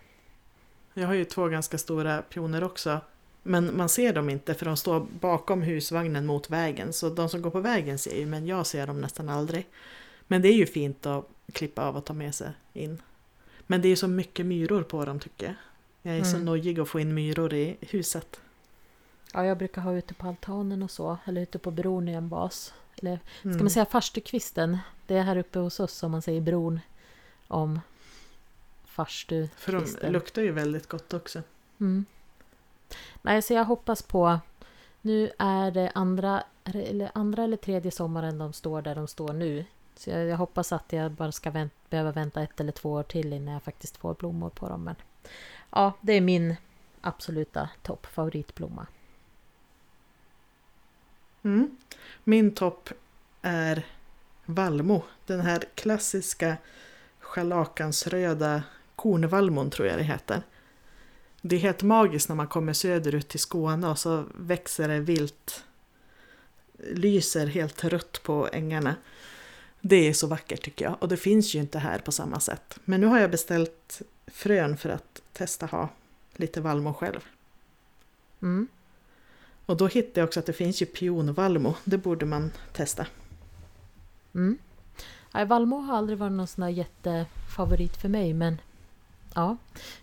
Jag 0.94 1.06
har 1.06 1.14
ju 1.14 1.24
två 1.24 1.48
ganska 1.48 1.78
stora 1.78 2.22
pioner 2.22 2.64
också. 2.64 3.00
Men 3.48 3.76
man 3.76 3.88
ser 3.88 4.12
dem 4.12 4.30
inte 4.30 4.54
för 4.54 4.66
de 4.66 4.76
står 4.76 5.06
bakom 5.20 5.62
husvagnen 5.62 6.26
mot 6.26 6.50
vägen. 6.50 6.92
Så 6.92 7.08
de 7.08 7.28
som 7.28 7.42
går 7.42 7.50
på 7.50 7.60
vägen 7.60 7.98
ser 7.98 8.16
ju, 8.18 8.26
men 8.26 8.46
jag 8.46 8.66
ser 8.66 8.86
dem 8.86 9.00
nästan 9.00 9.28
aldrig. 9.28 9.66
Men 10.26 10.42
det 10.42 10.48
är 10.48 10.52
ju 10.56 10.66
fint 10.66 11.06
att 11.06 11.28
klippa 11.52 11.82
av 11.88 11.96
och 11.96 12.04
ta 12.04 12.12
med 12.12 12.34
sig 12.34 12.50
in. 12.72 13.02
Men 13.66 13.82
det 13.82 13.88
är 13.88 13.96
så 13.96 14.08
mycket 14.08 14.46
myror 14.46 14.82
på 14.82 15.04
dem 15.04 15.20
tycker 15.20 15.46
jag. 15.46 15.54
Jag 16.02 16.20
är 16.20 16.24
så 16.24 16.34
Mm. 16.36 16.44
nojig 16.44 16.80
att 16.80 16.88
få 16.88 17.00
in 17.00 17.14
myror 17.14 17.54
i 17.54 17.76
huset. 17.80 18.40
Ja, 19.32 19.44
jag 19.44 19.58
brukar 19.58 19.82
ha 19.82 19.92
ute 19.94 20.14
på 20.14 20.26
altanen 20.28 20.82
och 20.82 20.90
så. 20.90 21.18
Eller 21.24 21.40
ute 21.40 21.58
på 21.58 21.70
bron 21.70 22.08
i 22.08 22.12
en 22.12 22.28
vas. 22.28 22.74
Eller 22.96 23.18
ska 23.40 23.48
Mm. 23.48 23.58
man 23.64 23.70
säga 23.70 23.86
farstukvisten? 23.86 24.78
Det 25.06 25.16
är 25.16 25.22
här 25.22 25.36
uppe 25.36 25.58
hos 25.58 25.80
oss 25.80 25.92
som 25.92 26.10
man 26.10 26.22
säger 26.22 26.40
bron 26.40 26.80
om 27.48 27.80
farstukvisten. 28.86 29.58
För 29.58 30.00
de 30.06 30.10
luktar 30.12 30.42
ju 30.42 30.52
väldigt 30.52 30.86
gott 30.88 31.14
också. 31.14 31.42
Mm. 31.80 32.04
Nej, 33.22 33.42
så 33.42 33.52
jag 33.54 33.64
hoppas 33.64 34.02
på... 34.02 34.40
Nu 35.00 35.30
är 35.38 35.70
det 35.70 35.92
andra, 35.94 36.42
eller 36.64 37.10
andra 37.14 37.44
eller 37.44 37.56
tredje 37.56 37.90
sommaren 37.90 38.38
de 38.38 38.52
står 38.52 38.82
där 38.82 38.94
de 38.94 39.08
står 39.08 39.32
nu. 39.32 39.64
Så 39.96 40.10
jag, 40.10 40.26
jag 40.26 40.36
hoppas 40.36 40.72
att 40.72 40.92
jag 40.92 41.10
bara 41.10 41.32
ska 41.32 41.50
vänt, 41.50 41.72
behöva 41.90 42.12
vänta 42.12 42.42
ett 42.42 42.60
eller 42.60 42.72
två 42.72 42.92
år 42.92 43.02
till 43.02 43.32
innan 43.32 43.54
jag 43.54 43.62
faktiskt 43.62 43.96
får 43.96 44.14
blommor 44.14 44.50
på 44.50 44.68
dem. 44.68 44.84
Men 44.84 44.94
ja, 45.70 45.92
det 46.00 46.12
är 46.12 46.20
min 46.20 46.56
absoluta 47.00 47.68
toppfavoritblomma. 47.82 48.86
Mm. 51.42 51.76
Min 52.24 52.54
topp 52.54 52.90
är 53.42 53.86
vallmo. 54.44 55.02
Den 55.26 55.40
här 55.40 55.64
klassiska 55.74 56.56
scharlakansröda 57.20 58.62
kornvallmon 58.96 59.70
tror 59.70 59.88
jag 59.88 59.98
det 59.98 60.04
heter. 60.04 60.42
Det 61.42 61.56
är 61.56 61.60
helt 61.60 61.82
magiskt 61.82 62.28
när 62.28 62.36
man 62.36 62.46
kommer 62.46 62.72
söderut 62.72 63.28
till 63.28 63.40
Skåne 63.40 63.88
och 63.88 63.98
så 63.98 64.24
växer 64.34 64.88
det 64.88 65.00
vilt. 65.00 65.64
Lyser 66.92 67.46
helt 67.46 67.84
rött 67.84 68.22
på 68.22 68.48
ängarna. 68.52 68.94
Det 69.80 70.08
är 70.08 70.12
så 70.12 70.26
vackert 70.26 70.62
tycker 70.62 70.84
jag 70.84 70.96
och 71.00 71.08
det 71.08 71.16
finns 71.16 71.54
ju 71.54 71.58
inte 71.58 71.78
här 71.78 71.98
på 71.98 72.12
samma 72.12 72.40
sätt. 72.40 72.78
Men 72.84 73.00
nu 73.00 73.06
har 73.06 73.18
jag 73.18 73.30
beställt 73.30 74.02
frön 74.26 74.76
för 74.76 74.88
att 74.88 75.22
testa 75.32 75.66
ha 75.66 75.88
lite 76.36 76.60
vallmo 76.60 76.94
själv. 76.94 77.20
Mm. 78.42 78.68
Och 79.66 79.76
då 79.76 79.86
hittade 79.86 80.20
jag 80.20 80.26
också 80.26 80.40
att 80.40 80.46
det 80.46 80.52
finns 80.52 80.82
ju 80.82 80.86
pionvallmo. 80.86 81.74
Det 81.84 81.98
borde 81.98 82.26
man 82.26 82.52
testa. 82.72 83.06
Mm. 84.34 84.58
Nej, 85.34 85.44
vallmo 85.44 85.78
har 85.78 85.96
aldrig 85.96 86.18
varit 86.18 86.32
någon 86.32 86.46
sån 86.46 86.62
där 86.62 86.68
jättefavorit 86.68 87.96
för 87.96 88.08
mig 88.08 88.34
men 88.34 88.60
Ja, 89.34 89.56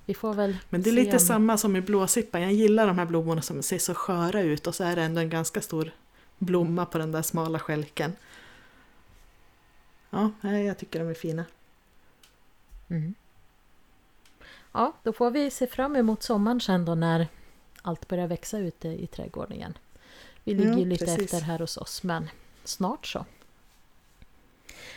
vi 0.05 0.13
får 0.13 0.33
väl 0.33 0.57
Men 0.69 0.81
det 0.81 0.89
är 0.89 0.93
lite 0.93 1.13
om... 1.13 1.19
samma 1.19 1.57
som 1.57 1.75
i 1.75 1.81
blåsippan. 1.81 2.41
Jag 2.41 2.53
gillar 2.53 2.87
de 2.87 2.97
här 2.97 3.05
blommorna 3.05 3.41
som 3.41 3.63
ser 3.63 3.77
så 3.77 3.93
sköra 3.93 4.41
ut 4.41 4.67
och 4.67 4.75
så 4.75 4.83
är 4.83 4.95
det 4.95 5.01
ändå 5.01 5.21
en 5.21 5.29
ganska 5.29 5.61
stor 5.61 5.91
blomma 6.37 6.85
på 6.85 6.97
den 6.97 7.11
där 7.11 7.21
smala 7.21 7.59
skälken. 7.59 8.15
Ja, 10.09 10.31
jag 10.41 10.77
tycker 10.77 10.99
de 10.99 11.09
är 11.09 11.13
fina. 11.13 11.45
Mm. 12.89 13.15
Ja, 14.71 14.93
då 15.03 15.13
får 15.13 15.31
vi 15.31 15.49
se 15.51 15.67
fram 15.67 15.95
emot 15.95 16.23
sommaren 16.23 16.61
sen 16.61 16.85
då 16.85 16.95
när 16.95 17.27
allt 17.81 18.07
börjar 18.07 18.27
växa 18.27 18.57
ute 18.57 18.87
i 18.87 19.07
trädgården 19.07 19.53
igen. 19.53 19.77
Vi 20.43 20.53
ligger 20.53 20.73
ju 20.73 20.79
ja, 20.79 20.85
lite 20.85 21.05
precis. 21.05 21.23
efter 21.23 21.41
här 21.41 21.59
hos 21.59 21.77
oss 21.77 22.03
men 22.03 22.29
snart 22.63 23.07
så. 23.07 23.25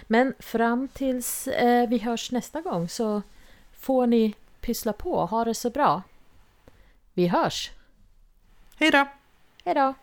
Men 0.03 0.35
fram 0.39 0.89
tills 0.89 1.49
eh, 1.49 1.89
vi 1.89 1.99
hörs 1.99 2.33
nästa 2.33 2.61
gång 2.61 2.89
så 2.89 3.23
får 3.79 4.07
ni 4.07 4.35
pyssla 4.61 4.93
på. 4.93 5.27
Ha 5.27 5.45
det 5.45 5.55
så 5.55 5.71
bra. 5.71 6.03
Vi 7.15 7.27
hörs! 7.29 7.71
Hej 8.77 8.91
då! 8.91 9.07
Hej 9.65 9.75
då! 9.75 9.95